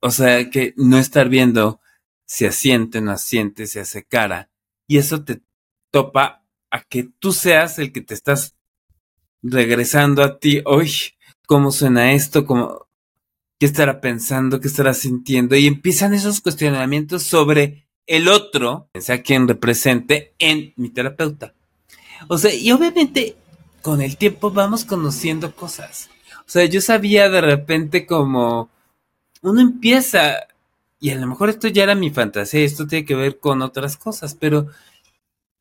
[0.00, 1.78] o sea, que no estar viendo
[2.24, 4.48] si asiente, no asiente, si hace cara.
[4.86, 5.42] Y eso te
[5.90, 8.56] topa a que tú seas el que te estás
[9.42, 10.62] regresando a ti.
[10.64, 10.90] Uy,
[11.46, 12.46] ¿cómo suena esto?
[12.46, 12.88] ¿Cómo,
[13.60, 14.58] ¿Qué estará pensando?
[14.58, 15.54] ¿Qué estará sintiendo?
[15.54, 21.54] Y empiezan esos cuestionamientos sobre el otro, sea quien represente, en mi terapeuta.
[22.28, 23.36] O sea, y obviamente
[23.84, 26.08] con el tiempo vamos conociendo cosas.
[26.38, 28.70] O sea, yo sabía de repente como
[29.42, 30.36] uno empieza,
[30.98, 33.98] y a lo mejor esto ya era mi fantasía, esto tiene que ver con otras
[33.98, 34.68] cosas, pero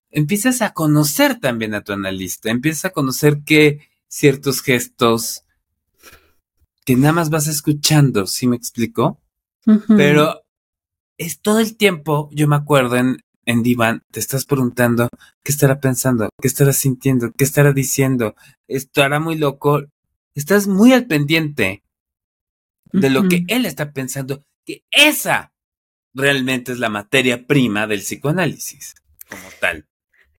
[0.10, 5.44] empiezas a conocer también a tu analista, empiezas a conocer que ciertos gestos
[6.86, 9.20] que nada más vas escuchando, ¿sí me explico?
[9.90, 10.46] Pero
[11.18, 15.10] es todo el tiempo, yo me acuerdo en, en Divan, te estás preguntando
[15.44, 18.36] qué estará pensando, qué estará sintiendo, qué estará diciendo,
[18.68, 19.84] estará muy loco,
[20.36, 21.84] estás muy al pendiente
[22.92, 25.52] de lo que él está pensando, que esa
[26.14, 28.96] realmente es la materia prima del psicoanálisis
[29.30, 29.88] como tal.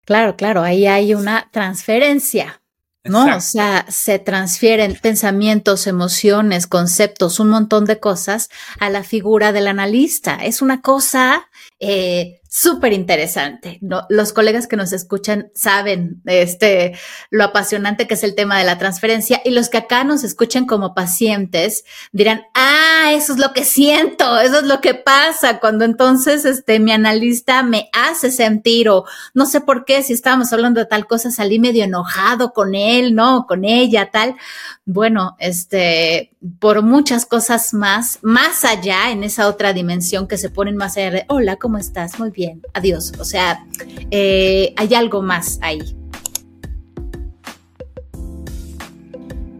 [0.05, 2.62] Claro, claro, ahí hay una transferencia,
[3.05, 3.37] ¿no?
[3.37, 9.67] O sea, se transfieren pensamientos, emociones, conceptos, un montón de cosas a la figura del
[9.67, 10.37] analista.
[10.37, 11.49] Es una cosa
[11.85, 13.81] eh, súper interesante.
[14.09, 16.97] Los colegas que nos escuchan saben este,
[17.31, 20.64] lo apasionante que es el tema de la transferencia y los que acá nos escuchen
[20.64, 25.85] como pacientes dirán, ah, eso es lo que siento, eso es lo que pasa cuando
[25.85, 30.79] entonces este, mi analista me hace sentir o no sé por qué, si estábamos hablando
[30.79, 33.47] de tal cosa, salí medio enojado con él, ¿no?
[33.49, 34.37] Con ella, tal.
[34.85, 40.77] Bueno, este, por muchas cosas más, más allá en esa otra dimensión que se ponen
[40.77, 42.19] más allá de, hola, ¿cómo estás?
[42.19, 43.13] Muy bien, adiós.
[43.19, 43.67] O sea,
[44.11, 45.81] eh, hay algo más ahí.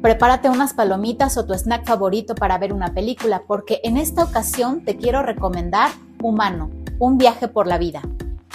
[0.03, 4.85] Prepárate unas palomitas o tu snack favorito para ver una película, porque en esta ocasión
[4.85, 5.90] te quiero recomendar
[6.22, 8.03] Humano, un viaje por la vida.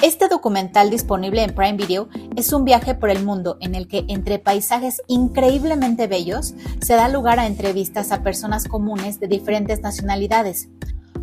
[0.01, 4.05] Este documental disponible en Prime Video es un viaje por el mundo en el que
[4.07, 10.69] entre paisajes increíblemente bellos se da lugar a entrevistas a personas comunes de diferentes nacionalidades,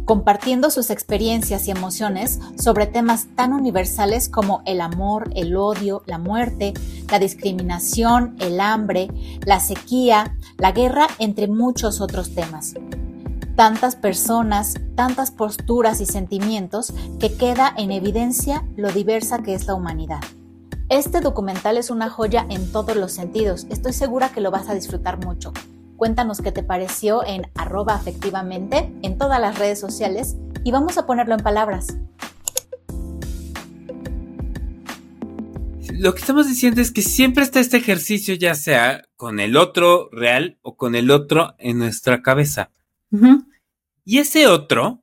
[0.06, 6.16] compartiendo sus experiencias y emociones sobre temas tan universales como el amor, el odio, la
[6.16, 6.72] muerte,
[7.10, 9.08] la discriminación, el hambre,
[9.44, 12.72] la sequía, la guerra, entre muchos otros temas
[13.56, 19.74] tantas personas, tantas posturas y sentimientos que queda en evidencia lo diversa que es la
[19.74, 20.20] humanidad.
[20.88, 23.66] Este documental es una joya en todos los sentidos.
[23.70, 25.52] Estoy segura que lo vas a disfrutar mucho.
[25.96, 31.06] Cuéntanos qué te pareció en arroba afectivamente en todas las redes sociales y vamos a
[31.06, 31.96] ponerlo en palabras.
[35.98, 40.10] Lo que estamos diciendo es que siempre está este ejercicio, ya sea con el otro
[40.12, 42.70] real o con el otro en nuestra cabeza.
[44.04, 45.02] Y ese otro,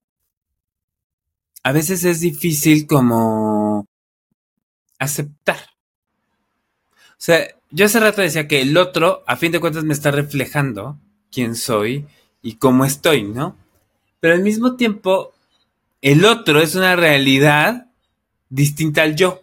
[1.63, 3.87] a veces es difícil como
[4.99, 5.57] aceptar.
[6.91, 10.11] O sea, yo hace rato decía que el otro, a fin de cuentas, me está
[10.11, 10.99] reflejando
[11.31, 12.05] quién soy
[12.43, 13.57] y cómo estoy, ¿no?
[14.19, 15.33] Pero al mismo tiempo,
[15.99, 17.87] el otro es una realidad
[18.49, 19.41] distinta al yo.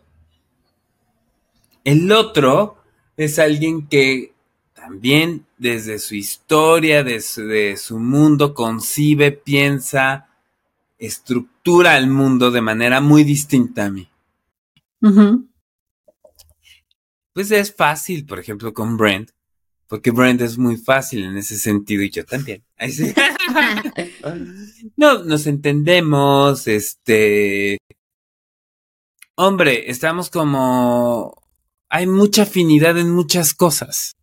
[1.82, 2.76] El otro
[3.16, 4.32] es alguien que
[4.74, 7.20] también desde su historia, de
[7.76, 10.28] su, mundo, concibe, piensa,
[11.00, 14.08] estructura el mundo de manera muy distinta a mí.
[17.40, 19.30] Pues es fácil, por ejemplo, con Brent,
[19.86, 22.62] porque Brent es muy fácil en ese sentido y yo también.
[24.98, 27.78] no, nos entendemos, este...
[29.36, 31.34] Hombre, estamos como...
[31.88, 34.16] Hay mucha afinidad en muchas cosas.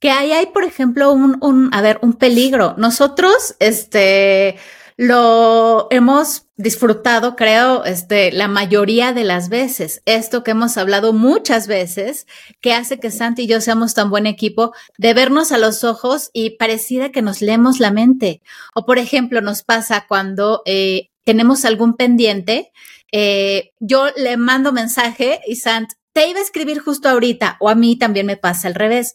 [0.00, 2.74] Que ahí hay, por ejemplo, un, un, a ver, un peligro.
[2.78, 4.56] Nosotros, este,
[4.98, 10.02] lo hemos disfrutado, creo, este, la mayoría de las veces.
[10.06, 12.26] Esto que hemos hablado muchas veces,
[12.60, 16.30] que hace que Santi y yo seamos tan buen equipo, de vernos a los ojos
[16.32, 18.42] y pareciera que nos leemos la mente.
[18.74, 22.72] O, por ejemplo, nos pasa cuando eh, tenemos algún pendiente,
[23.12, 27.76] eh, yo le mando mensaje y Sant, te iba a escribir justo ahorita, o a
[27.76, 29.14] mí también me pasa al revés.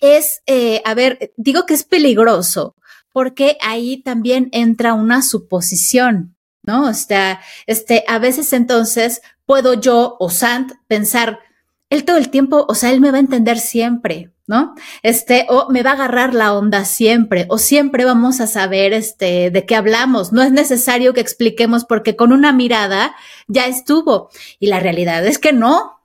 [0.00, 2.74] Es, eh, a ver, digo que es peligroso
[3.12, 6.88] porque ahí también entra una suposición, ¿no?
[6.88, 11.40] O sea, este, a veces entonces puedo yo o Sant pensar,
[11.88, 14.74] él todo el tiempo, o sea, él me va a entender siempre, ¿no?
[15.02, 19.50] Este, o me va a agarrar la onda siempre, o siempre vamos a saber, este,
[19.50, 20.32] de qué hablamos.
[20.32, 23.14] No es necesario que expliquemos porque con una mirada
[23.48, 24.30] ya estuvo.
[24.58, 26.00] Y la realidad es que no.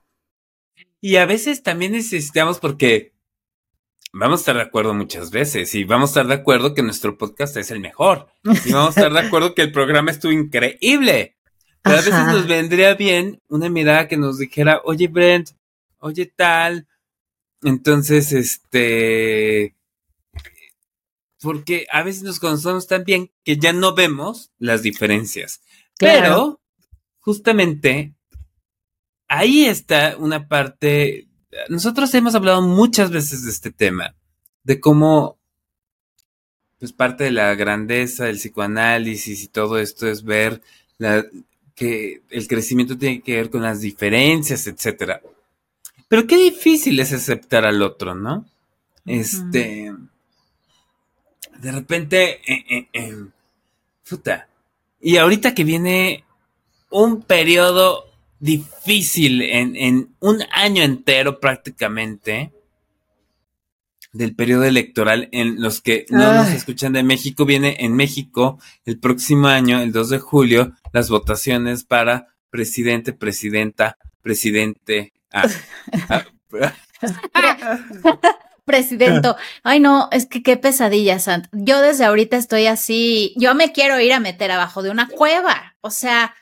[1.00, 3.15] Y a veces también necesitamos porque
[4.18, 7.18] vamos a estar de acuerdo muchas veces y vamos a estar de acuerdo que nuestro
[7.18, 8.28] podcast es el mejor
[8.64, 11.36] y vamos a estar de acuerdo que el programa estuvo increíble.
[11.82, 15.50] Pero a veces nos vendría bien una mirada que nos dijera, oye Brent,
[15.98, 16.88] oye tal.
[17.62, 19.76] Entonces, este,
[21.40, 25.60] porque a veces nos conocemos tan bien que ya no vemos las diferencias.
[25.98, 26.60] Pero,
[27.20, 28.14] justamente,
[29.28, 31.28] ahí está una parte
[31.68, 34.14] nosotros hemos hablado muchas veces de este tema,
[34.64, 35.38] de cómo,
[36.78, 40.60] pues parte de la grandeza del psicoanálisis y todo esto es ver
[41.74, 45.20] que el crecimiento tiene que ver con las diferencias, etcétera.
[46.08, 48.46] Pero qué difícil es aceptar al otro, ¿no?
[49.04, 49.92] Este,
[51.58, 53.24] de repente, eh, eh,
[54.08, 54.48] puta.
[55.00, 56.24] Y ahorita que viene
[56.90, 58.06] un periodo
[58.38, 62.52] difícil en, un año entero prácticamente
[64.12, 68.98] del periodo electoral en los que no nos escuchan de México, viene en México el
[68.98, 75.12] próximo año, el 2 de julio, las votaciones para presidente, presidenta, presidente.
[75.32, 75.46] Ah,
[78.66, 79.28] Presidente,
[79.62, 81.46] ay no, es que qué pesadilla, Sant.
[81.52, 85.76] Yo desde ahorita estoy así, yo me quiero ir a meter abajo de una cueva,
[85.82, 86.34] o sea,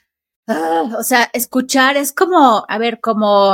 [0.47, 3.53] Ah, o sea, escuchar es como, a ver, como,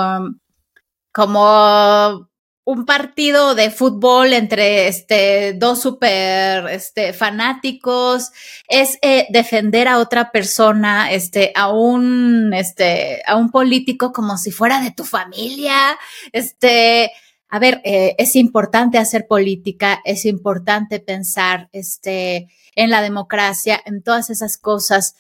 [1.13, 2.31] como
[2.65, 8.31] un partido de fútbol entre este dos super este fanáticos
[8.69, 14.51] es eh, defender a otra persona este a un este a un político como si
[14.53, 15.99] fuera de tu familia
[16.33, 17.11] este
[17.49, 24.03] a ver eh, es importante hacer política es importante pensar este en la democracia en
[24.03, 25.17] todas esas cosas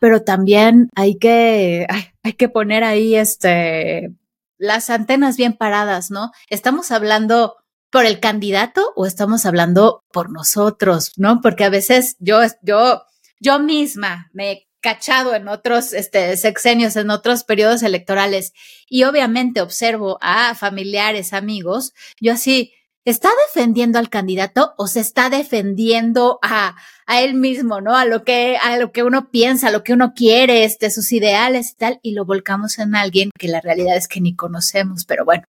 [0.00, 1.86] pero también hay que,
[2.22, 4.10] hay que poner ahí este,
[4.58, 6.30] las antenas bien paradas, ¿no?
[6.48, 7.56] Estamos hablando
[7.90, 11.40] por el candidato o estamos hablando por nosotros, ¿no?
[11.40, 13.02] Porque a veces yo, yo,
[13.40, 18.52] yo misma me he cachado en otros este, sexenios, en otros periodos electorales
[18.88, 22.74] y obviamente observo a familiares, amigos, yo así,
[23.04, 26.76] ¿está defendiendo al candidato o se está defendiendo a,
[27.06, 27.96] a él mismo, ¿no?
[27.96, 31.12] A lo que, a lo que uno piensa, a lo que uno quiere, este, sus
[31.12, 35.04] ideales y tal, y lo volcamos en alguien que la realidad es que ni conocemos,
[35.04, 35.44] pero bueno.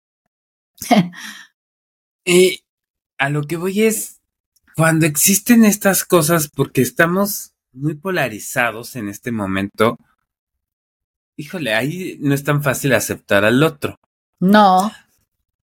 [2.26, 2.60] y
[3.18, 4.22] a lo que voy es,
[4.76, 9.97] cuando existen estas cosas, porque estamos muy polarizados en este momento,
[11.38, 13.97] híjole, ahí no es tan fácil aceptar al otro.
[14.39, 14.91] No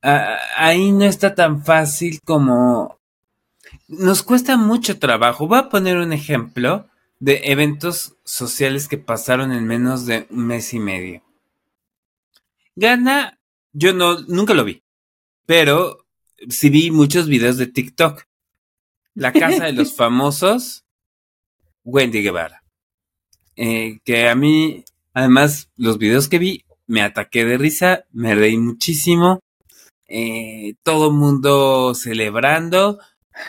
[0.01, 2.97] ahí no está tan fácil como...
[3.87, 5.47] Nos cuesta mucho trabajo.
[5.47, 6.87] Voy a poner un ejemplo
[7.19, 11.23] de eventos sociales que pasaron en menos de un mes y medio.
[12.75, 13.39] Gana,
[13.73, 14.83] yo no, nunca lo vi,
[15.45, 16.05] pero
[16.49, 18.23] sí vi muchos videos de TikTok.
[19.15, 20.85] La casa de los famosos,
[21.83, 22.63] Wendy Guevara.
[23.55, 28.57] Eh, que a mí, además, los videos que vi, me ataqué de risa, me reí
[28.57, 29.41] muchísimo
[30.07, 32.99] eh, todo mundo celebrando.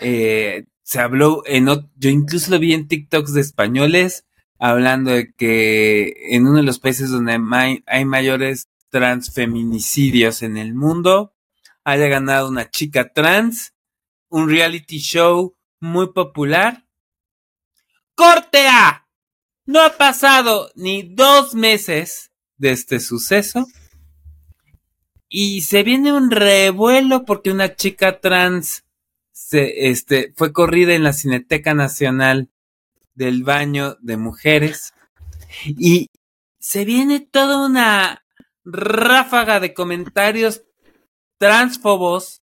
[0.00, 4.24] Eh, se habló en, yo incluso lo vi en TikToks de españoles
[4.58, 7.38] hablando de que en uno de los países donde
[7.86, 11.34] hay, mayores transfeminicidios en el mundo,
[11.84, 13.74] haya ganado una chica trans,
[14.28, 16.84] un reality show muy popular.
[18.14, 19.06] ¡Corte A!
[19.64, 23.66] No ha pasado ni dos meses de este suceso
[25.28, 28.84] y se viene un revuelo porque una chica trans
[29.32, 32.50] se, este, fue corrida en la Cineteca Nacional
[33.14, 34.94] del Baño de Mujeres
[35.64, 36.08] y
[36.58, 38.24] se viene toda una
[38.64, 40.62] ráfaga de comentarios
[41.38, 42.42] transfobos,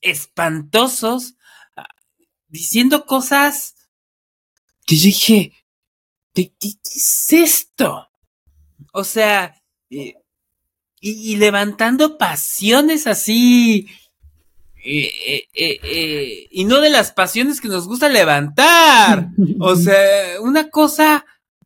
[0.00, 1.36] espantosos,
[1.76, 1.88] ah,
[2.48, 3.74] diciendo cosas
[4.86, 5.52] que yo dije,
[6.34, 8.08] ¿qué, es esto?
[8.92, 10.19] O sea, eh,
[11.00, 13.88] y, levantando pasiones así.
[14.82, 19.30] Eh, eh, y no de las pasiones que nos gusta levantar.
[19.60, 21.24] o sea, una cosa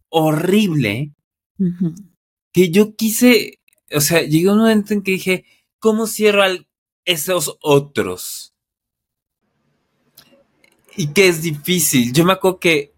[0.08, 1.12] horrible
[2.52, 3.58] que yo quise,
[3.92, 5.44] o sea, llegó un momento en que dije,
[5.78, 6.50] ¿cómo cierro a
[7.04, 8.54] esos otros?
[10.96, 12.12] Y que es difícil.
[12.12, 12.94] Yo me acuerdo que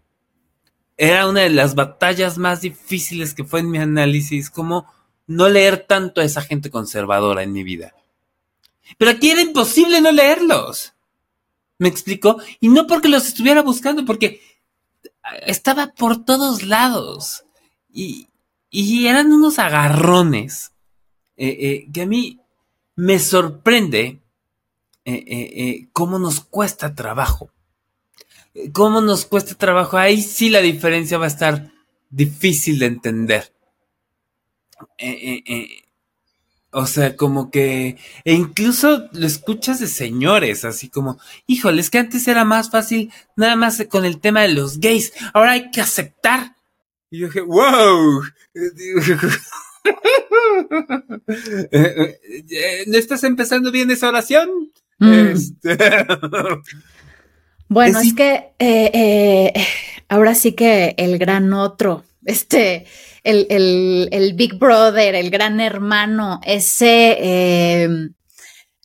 [0.97, 4.85] era una de las batallas más difíciles que fue en mi análisis, como
[5.27, 7.93] no leer tanto a esa gente conservadora en mi vida.
[8.97, 10.93] Pero aquí era imposible no leerlos.
[11.77, 12.37] ¿Me explico?
[12.59, 14.41] Y no porque los estuviera buscando, porque
[15.45, 17.43] estaba por todos lados.
[17.91, 18.27] Y,
[18.71, 20.71] eran unos agarrones
[21.35, 22.39] eh, eh, que a mí
[22.95, 24.19] me sorprende
[25.05, 27.49] eh, cómo nos cuesta trabajo.
[28.73, 29.97] Cómo nos cuesta trabajo.
[29.97, 31.71] Ahí sí la diferencia va a estar
[32.09, 33.56] difícil de entender.
[34.97, 35.83] Eh, eh, eh,
[36.71, 41.17] o sea, como que, e incluso lo escuchas de señores, así como,
[41.47, 45.13] híjole, es que antes era más fácil nada más con el tema de los gays,
[45.33, 46.55] ahora hay que aceptar.
[47.09, 48.21] Y yo dije, wow.
[52.87, 54.49] ¿No estás empezando bien esa oración?
[54.99, 55.13] Mm.
[55.13, 55.77] Este,
[57.69, 59.53] bueno, es, que
[60.09, 62.85] ahora sí que el gran otro, este,
[63.27, 67.89] el, Big Brother, el gran hermano, ese, eh,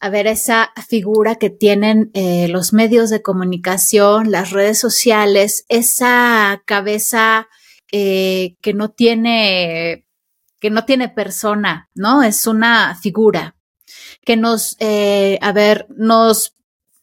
[0.01, 6.63] a ver, esa figura que tienen eh, los medios de comunicación, las redes sociales, esa
[6.67, 7.49] cabeza
[7.93, 10.07] eh, que no tiene,
[10.59, 12.23] que no tiene persona, ¿no?
[12.23, 13.57] Es una figura
[14.25, 16.57] que nos, a ver, nos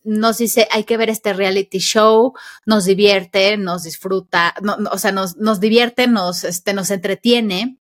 [0.03, 2.33] nos dice, hay que ver este reality show,
[2.65, 4.55] nos divierte, nos disfruta,
[4.91, 7.77] o sea, nos, nos divierte, nos, este, nos entretiene.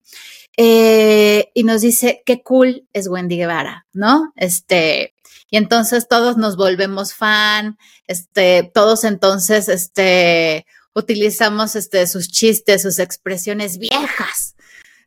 [0.59, 4.33] Eh, y nos dice, qué cool es Wendy Guevara, ¿no?
[4.35, 5.13] Este,
[5.51, 10.65] y entonces todos nos volvemos fan, este, todos entonces, este,
[10.95, 14.55] utilizamos, este, sus chistes, sus expresiones viejas,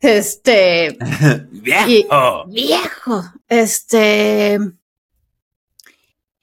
[0.01, 0.97] este,
[1.51, 4.61] viejo, viejo, este,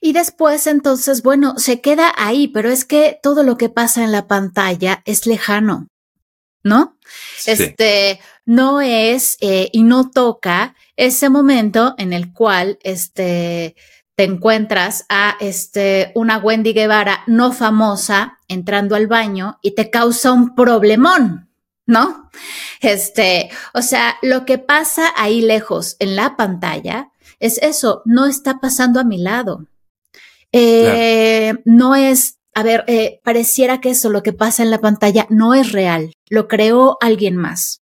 [0.08, 4.10] y después entonces, bueno, se queda ahí, pero es que todo lo que pasa en
[4.10, 5.88] la pantalla es lejano,
[6.62, 6.96] ¿no?
[7.44, 13.76] Este, no es eh, y no toca ese momento en el cual, este,
[14.14, 20.32] te encuentras a este, una Wendy Guevara no famosa entrando al baño y te causa
[20.32, 21.50] un problemón,
[21.84, 22.30] ¿no?
[22.80, 28.58] Este, o sea, lo que pasa ahí lejos en la pantalla es eso, no está
[28.58, 29.66] pasando a mi lado.
[30.52, 35.26] Eh, no es, a ver, eh, pareciera que eso, lo que pasa en la pantalla,
[35.30, 37.82] no es real, lo creó alguien más.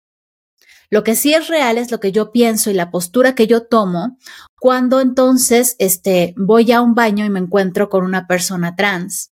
[0.90, 3.66] Lo que sí es real es lo que yo pienso y la postura que yo
[3.68, 4.18] tomo
[4.60, 9.32] cuando entonces este, voy a un baño y me encuentro con una persona trans.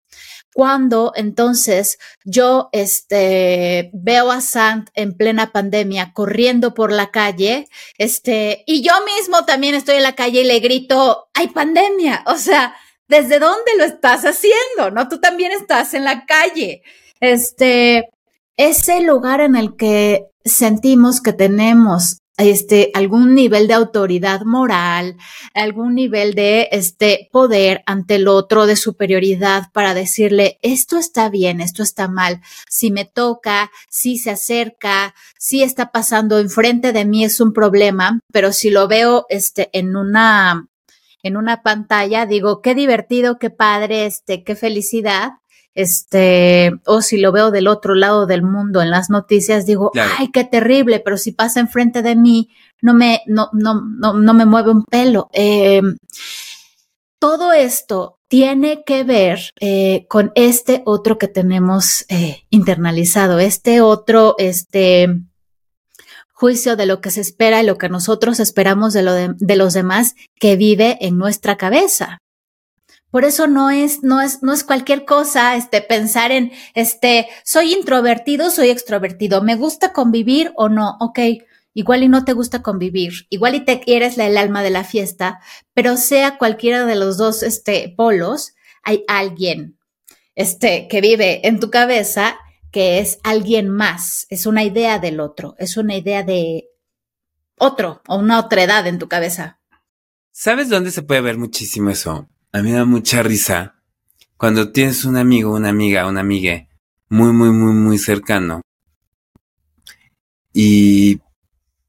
[0.53, 8.63] Cuando entonces yo este, veo a Sant en plena pandemia corriendo por la calle, este,
[8.67, 12.23] y yo mismo también estoy en la calle y le grito, hay pandemia.
[12.27, 12.75] O sea,
[13.11, 15.09] desde dónde lo estás haciendo, ¿no?
[15.09, 16.81] Tú también estás en la calle.
[17.19, 18.09] Este,
[18.55, 25.17] ese lugar en el que sentimos que tenemos este, algún nivel de autoridad moral,
[25.53, 31.59] algún nivel de este poder ante el otro, de superioridad para decirle esto está bien,
[31.59, 32.39] esto está mal.
[32.69, 38.21] Si me toca, si se acerca, si está pasando enfrente de mí es un problema,
[38.31, 40.70] pero si lo veo este, en una
[41.23, 45.31] en una pantalla, digo, qué divertido, qué padre, este, qué felicidad.
[45.73, 50.29] Este, o si lo veo del otro lado del mundo en las noticias, digo, ay,
[50.31, 52.49] qué terrible, pero si pasa enfrente de mí,
[52.81, 55.29] no me, no, no, no, no me mueve un pelo.
[55.31, 55.95] Em,
[57.19, 64.35] todo esto tiene que ver eh, con este otro que tenemos eh, internalizado, este otro,
[64.39, 65.07] este,
[66.41, 69.73] juicio de lo que se espera y lo que nosotros esperamos de, lo de, los
[69.75, 72.17] demás que vive en nuestra cabeza.
[73.11, 77.73] Por eso no es, no es, no es cualquier cosa, este, pensar en, este, soy
[77.73, 81.19] introvertido, soy extrovertido, me gusta convivir o no, ok,
[81.75, 85.41] igual y no te gusta convivir, igual y te eres el alma de la fiesta,
[85.75, 89.77] pero sea cualquiera de los dos este, polos, hay alguien
[90.33, 92.39] este, que vive en tu cabeza
[92.71, 96.69] que es alguien más, es una idea del otro, es una idea de
[97.57, 99.59] otro o una otra edad en tu cabeza.
[100.31, 102.29] ¿Sabes dónde se puede ver muchísimo eso?
[102.53, 103.75] A mí me da mucha risa
[104.37, 106.67] cuando tienes un amigo, una amiga, una amiga
[107.09, 108.61] muy, muy, muy, muy cercano
[110.53, 111.19] y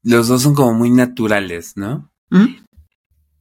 [0.03, 2.11] los dos son como muy naturales, ¿no?
[2.29, 2.63] ¿Mm?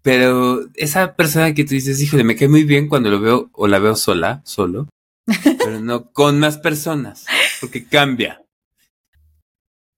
[0.03, 3.67] Pero esa persona que tú dices, híjole, me cae muy bien cuando lo veo o
[3.69, 4.89] la veo sola, solo,
[5.59, 7.27] pero no con más personas,
[7.61, 8.43] porque cambia.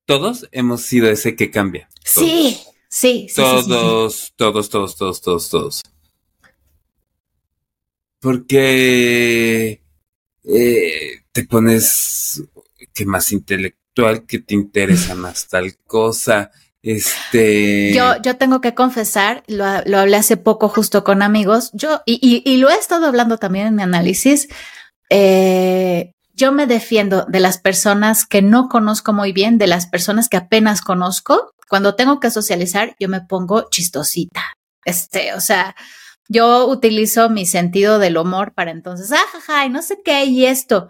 [0.07, 1.89] Todos hemos sido ese que cambia.
[2.05, 3.35] Sí, sí, sí.
[3.37, 5.83] Todos, todos, todos, todos, todos, todos.
[8.21, 9.83] Porque
[10.45, 12.43] eh, te pones
[12.93, 16.51] que más intelectual, que te interesa más tal cosa,
[16.85, 17.95] este.
[17.95, 22.19] Yo, yo tengo que confesar, lo, lo hablé hace poco justo con amigos, yo, y,
[22.21, 24.49] y, y, lo he estado hablando también en mi análisis.
[25.17, 30.29] Eh, yo me defiendo de las personas que no conozco muy bien, de las personas
[30.29, 31.53] que apenas conozco.
[31.69, 34.43] Cuando tengo que socializar, yo me pongo chistosita.
[34.85, 35.77] Este, o sea,
[36.29, 40.89] yo utilizo mi sentido del humor para entonces, ah, y no sé qué, y esto.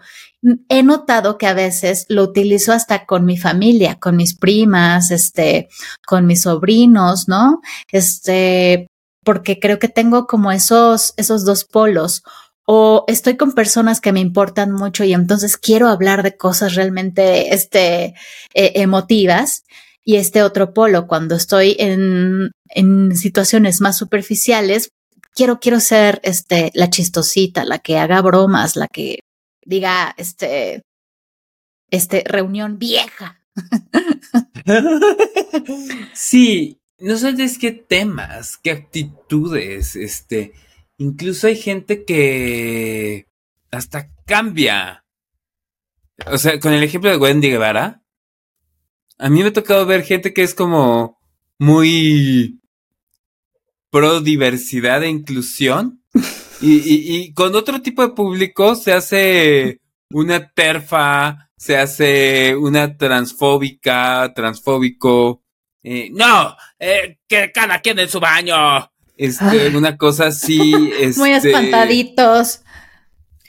[0.69, 5.69] He notado que a veces lo utilizo hasta con mi familia, con mis primas, este,
[6.07, 7.61] con mis sobrinos, ¿no?
[7.91, 8.87] Este,
[9.23, 12.23] porque creo que tengo como esos, esos dos polos.
[12.65, 17.53] O estoy con personas que me importan mucho y entonces quiero hablar de cosas realmente,
[17.53, 18.15] este,
[18.53, 19.63] e, emotivas
[20.03, 24.89] y este otro polo, cuando estoy en, en situaciones más superficiales,
[25.35, 29.19] quiero, quiero ser este, la chistosita, la que haga bromas, la que
[29.63, 30.81] diga, este,
[31.91, 33.41] este, reunión vieja.
[36.13, 40.53] sí, no sabes qué temas, qué actitudes, este,
[40.97, 43.27] incluso hay gente que
[43.71, 45.05] hasta cambia.
[46.27, 48.01] O sea, con el ejemplo de Wendy Guevara,
[49.17, 51.19] a mí me ha tocado ver gente que es como
[51.59, 52.61] muy
[53.89, 56.01] pro diversidad e inclusión.
[56.61, 64.31] Y, y, con otro tipo de público se hace una terfa, se hace una transfóbica,
[64.33, 65.43] transfóbico.
[65.83, 68.55] Eh, no, eh, que cada quien en su baño.
[69.17, 70.59] Este, una cosa así.
[71.17, 72.61] Muy este, espantaditos.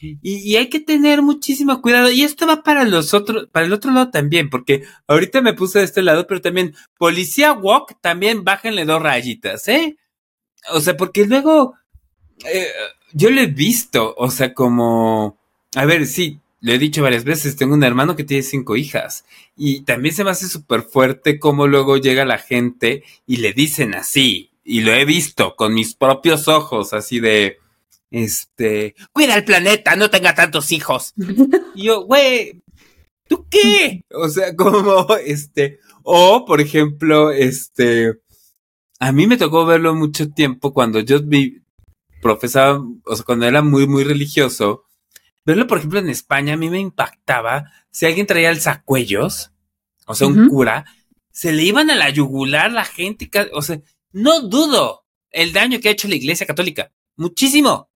[0.01, 2.11] Y, y, hay que tener muchísimo cuidado.
[2.11, 5.79] Y esto va para los otros, para el otro lado también, porque ahorita me puse
[5.79, 9.97] de este lado, pero también policía walk, también bájenle dos rayitas, ¿eh?
[10.71, 11.75] o sea, porque luego
[12.45, 12.69] eh,
[13.13, 15.39] yo lo he visto, o sea, como,
[15.75, 19.25] a ver, sí, le he dicho varias veces, tengo un hermano que tiene cinco hijas
[19.57, 23.95] y también se me hace súper fuerte cómo luego llega la gente y le dicen
[23.95, 27.59] así, y lo he visto con mis propios ojos, así de,
[28.11, 31.15] este, cuida el planeta, no tenga tantos hijos.
[31.75, 32.63] y yo, güey,
[33.29, 34.05] ¿tú qué?
[34.11, 38.19] O sea, como, este, o, por ejemplo, este,
[38.99, 41.63] a mí me tocó verlo mucho tiempo cuando yo vi,
[42.21, 44.85] profesaba, o sea, cuando era muy, muy religioso.
[45.45, 49.53] Verlo, por ejemplo, en España, a mí me impactaba si alguien traía alzacuellos,
[50.07, 50.87] o sea, un cura,
[51.31, 53.81] se le iban a la yugular la gente, o sea,
[54.13, 56.91] no dudo el daño que ha hecho la Iglesia Católica.
[57.17, 57.89] Muchísimo.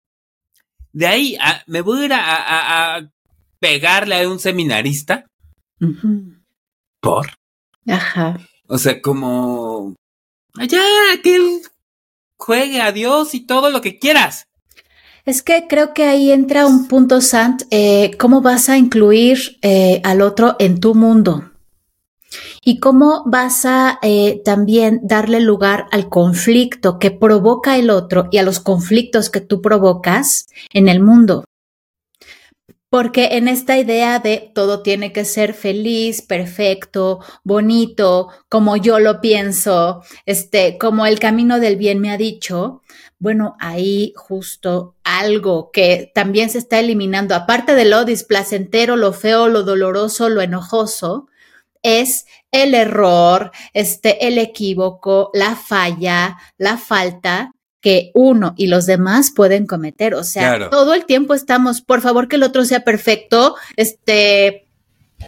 [0.93, 3.11] De ahí me voy a ir a,
[3.59, 5.27] pegarle a un seminarista.
[7.01, 7.31] ¿Por?
[7.87, 8.39] Ajá.
[8.67, 9.95] O sea, como
[10.57, 10.83] Allá,
[11.23, 11.61] que él
[12.37, 14.47] juegue a Dios y todo lo que quieras.
[15.25, 20.01] Es que creo que ahí entra un punto, Sant, eh, cómo vas a incluir eh,
[20.05, 21.50] al otro en tu mundo
[22.63, 28.39] y cómo vas a eh, también darle lugar al conflicto que provoca el otro y
[28.39, 31.45] a los conflictos que tú provocas en el mundo.
[32.91, 39.21] Porque en esta idea de todo tiene que ser feliz, perfecto, bonito, como yo lo
[39.21, 42.83] pienso, este, como el camino del bien me ha dicho,
[43.21, 49.47] bueno, ahí justo algo que también se está eliminando, aparte de lo displacentero, lo feo,
[49.47, 51.29] lo doloroso, lo enojoso,
[51.83, 59.33] es el error, este, el equívoco, la falla, la falta que uno y los demás
[59.35, 60.15] pueden cometer.
[60.15, 64.67] O sea, todo el tiempo estamos, por favor que el otro sea perfecto, este,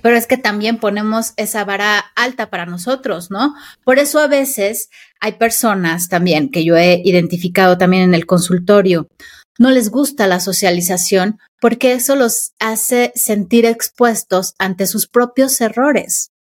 [0.03, 3.55] pero es que también ponemos esa vara alta para nosotros, ¿no?
[3.85, 4.91] Por eso a veces
[5.21, 9.09] hay personas también que yo he identificado también en el consultorio,
[9.59, 16.32] no les gusta la socialización porque eso los hace sentir expuestos ante sus propios errores.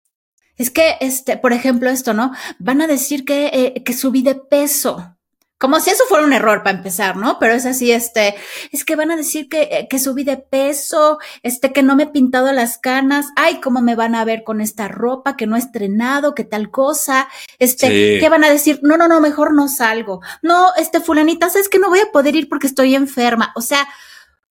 [0.61, 2.31] Es que, este, por ejemplo, esto, ¿no?
[2.59, 5.15] Van a decir que, eh, que subí de peso.
[5.57, 7.37] Como si eso fuera un error para empezar, ¿no?
[7.37, 8.33] Pero es así, este,
[8.71, 12.03] es que van a decir que, eh, que subí de peso, este, que no me
[12.03, 15.55] he pintado las canas, ay, cómo me van a ver con esta ropa, que no
[15.55, 17.27] he estrenado, que tal cosa,
[17.59, 18.19] este, Sí.
[18.19, 18.79] ¿qué van a decir?
[18.81, 20.21] No, no, no, mejor no salgo.
[20.41, 23.51] No, este, fulanita, sabes que no voy a poder ir porque estoy enferma.
[23.55, 23.87] O sea,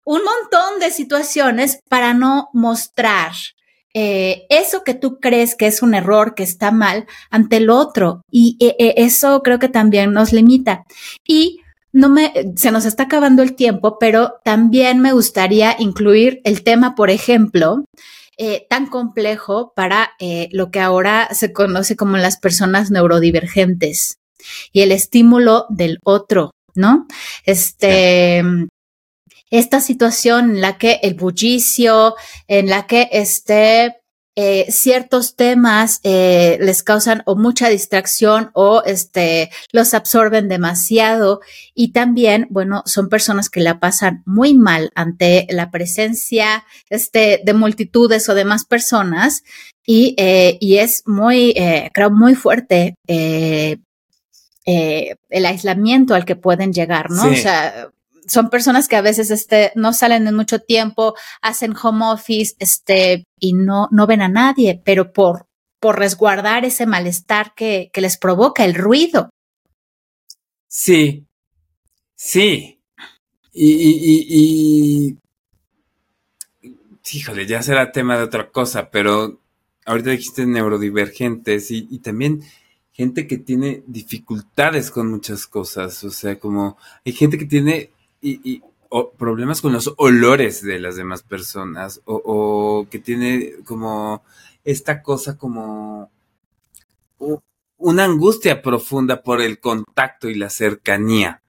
[0.04, 3.32] un montón de situaciones para no mostrar
[3.94, 8.22] eh, eso que tú crees que es un error, que está mal, ante el otro.
[8.30, 10.84] Y eh, eh, eso creo que también nos limita.
[11.26, 11.60] Y
[11.92, 16.94] no me, se nos está acabando el tiempo, pero también me gustaría incluir el tema,
[16.94, 17.84] por ejemplo,
[18.38, 20.12] eh, tan complejo para
[20.52, 24.18] lo que ahora se conoce como las personas neurodivergentes
[24.72, 27.06] y el estímulo del otro, ¿no?
[27.44, 28.42] Este,
[29.50, 32.14] esta situación en la que el bullicio,
[32.48, 33.96] en la que este,
[34.36, 41.40] eh, ciertos temas eh, les causan o mucha distracción o este, los absorben demasiado
[41.74, 47.54] y también, bueno, son personas que la pasan muy mal ante la presencia este, de
[47.54, 49.42] multitudes o demás personas
[49.84, 53.78] y, eh, y es muy, eh, creo, muy fuerte eh,
[54.66, 57.22] eh, el aislamiento al que pueden llegar, ¿no?
[57.24, 57.28] Sí.
[57.30, 57.90] O sea,
[58.30, 63.24] son personas que a veces este, no salen en mucho tiempo, hacen home office, este,
[63.38, 65.46] y no, no ven a nadie, pero por,
[65.80, 69.30] por resguardar ese malestar que, que les provoca el ruido.
[70.68, 71.26] Sí,
[72.14, 72.80] sí.
[73.52, 73.90] Y, y,
[74.28, 75.16] y,
[76.62, 76.78] y-
[77.12, 79.40] híjole, ya será tema de otra cosa, pero
[79.86, 82.42] ahorita dijiste neurodivergentes y, y también
[82.92, 87.90] gente que tiene dificultades con muchas cosas, o sea, como hay gente que tiene
[88.20, 88.62] y, y-
[88.92, 94.22] o problemas con los olores de las demás personas o, o que tiene como
[94.64, 96.10] esta cosa como
[97.78, 101.42] una angustia profunda por el contacto y la cercanía.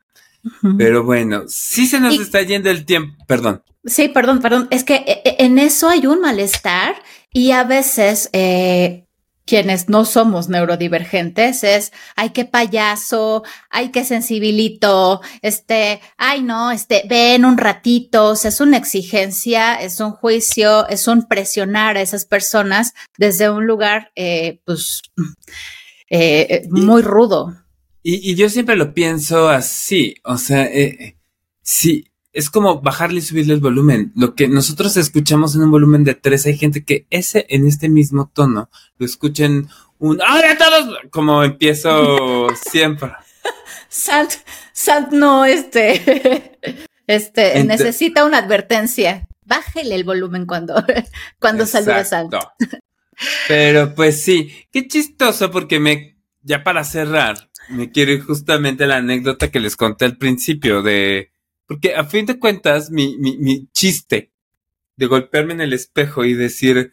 [0.77, 3.15] Pero bueno, sí se nos Y- está yendo el tiempo.
[3.27, 3.63] Perdón.
[3.85, 4.67] Sí, perdón, perdón.
[4.71, 6.95] Es que eh, eh, en eso hay un malestar
[7.33, 9.05] y a veces eh,
[9.45, 17.03] quienes no somos neurodivergentes es, ay, qué payaso, ay, qué sensibilito, este, ay, no, este,
[17.09, 22.01] ven un ratito, o sea, es una exigencia, es un juicio, es un presionar a
[22.01, 25.01] esas personas desde un lugar, eh, pues,
[26.09, 27.55] eh, muy rudo.
[28.03, 30.15] Y, y yo siempre lo pienso así.
[30.23, 31.17] O sea, eh, eh,
[31.61, 34.11] sí, es como bajarle y subirle el volumen.
[34.15, 37.89] Lo que nosotros escuchamos en un volumen de tres, hay gente que ese en este
[37.89, 39.67] mismo tono lo escuchen
[39.99, 40.97] un ¡Ahora todos!
[41.11, 43.11] Como empiezo siempre.
[43.89, 44.31] Sant,
[44.71, 46.57] Sant no, este,
[47.07, 49.27] este, Ent- necesita una advertencia.
[49.45, 50.75] Bájele el volumen cuando,
[51.39, 52.33] cuando saluda a Sant.
[53.47, 58.87] Pero pues sí, qué chistoso porque me, ya para cerrar, me quiero ir justamente a
[58.87, 61.30] la anécdota que les conté al principio de,
[61.71, 64.33] porque a fin de cuentas mi, mi, mi chiste
[64.97, 66.91] de golpearme en el espejo y decir,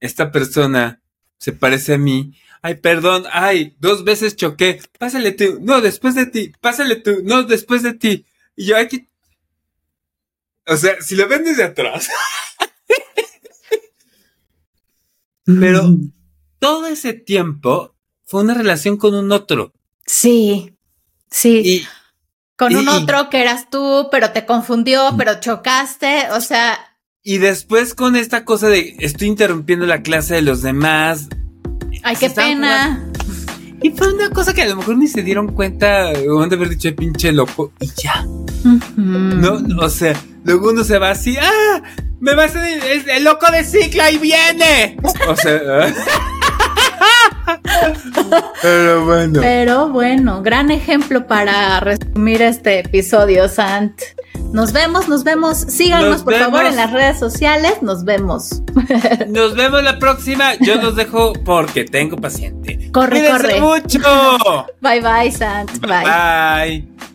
[0.00, 1.02] esta persona
[1.36, 6.24] se parece a mí, ay, perdón, ay, dos veces choqué, pásale tú, no, después de
[6.24, 8.24] ti, pásale tú, no, después de ti.
[8.56, 9.10] Y yo aquí,
[10.66, 12.08] o sea, si lo ven desde atrás.
[15.44, 15.98] Pero
[16.58, 19.74] todo ese tiempo fue una relación con un otro.
[20.06, 20.78] Sí,
[21.28, 21.60] sí.
[21.62, 21.86] Y
[22.62, 22.88] Con un y- Mm.
[23.02, 26.78] otro que eras tú, pero te confundió, pero chocaste, o sea,
[27.24, 31.28] Y después con esta cosa de estoy interrumpiendo la clase de los demás.
[32.04, 33.04] ay, qué pena.
[33.82, 36.54] Y fue una cosa que a lo mejor ni se dieron cuenta o han de
[36.56, 38.24] haber dicho pinche loco y ya.
[38.64, 38.80] Ujú.
[38.96, 41.82] No, o sea, luego uno se va así, ¡ah!
[42.20, 44.96] Me va a hacer el, loco de ciclo y viene.
[45.28, 45.60] O sea,
[48.62, 49.40] pero bueno.
[49.40, 54.00] Pero bueno, gran ejemplo para resumir este episodio, Sant.
[54.52, 55.58] Nos vemos, nos vemos.
[55.58, 57.82] Síganos, Nos por favor, en las redes sociales.
[57.82, 58.62] Nos vemos.
[59.28, 60.54] Nos vemos la próxima.
[60.60, 62.90] Yo los dejo porque tengo paciente.
[62.92, 63.60] Corre, Cuídense corre.
[63.60, 64.66] mucho.
[64.80, 65.70] Bye, bye, Sant.
[65.80, 66.04] Bye.
[66.04, 67.11] Bye.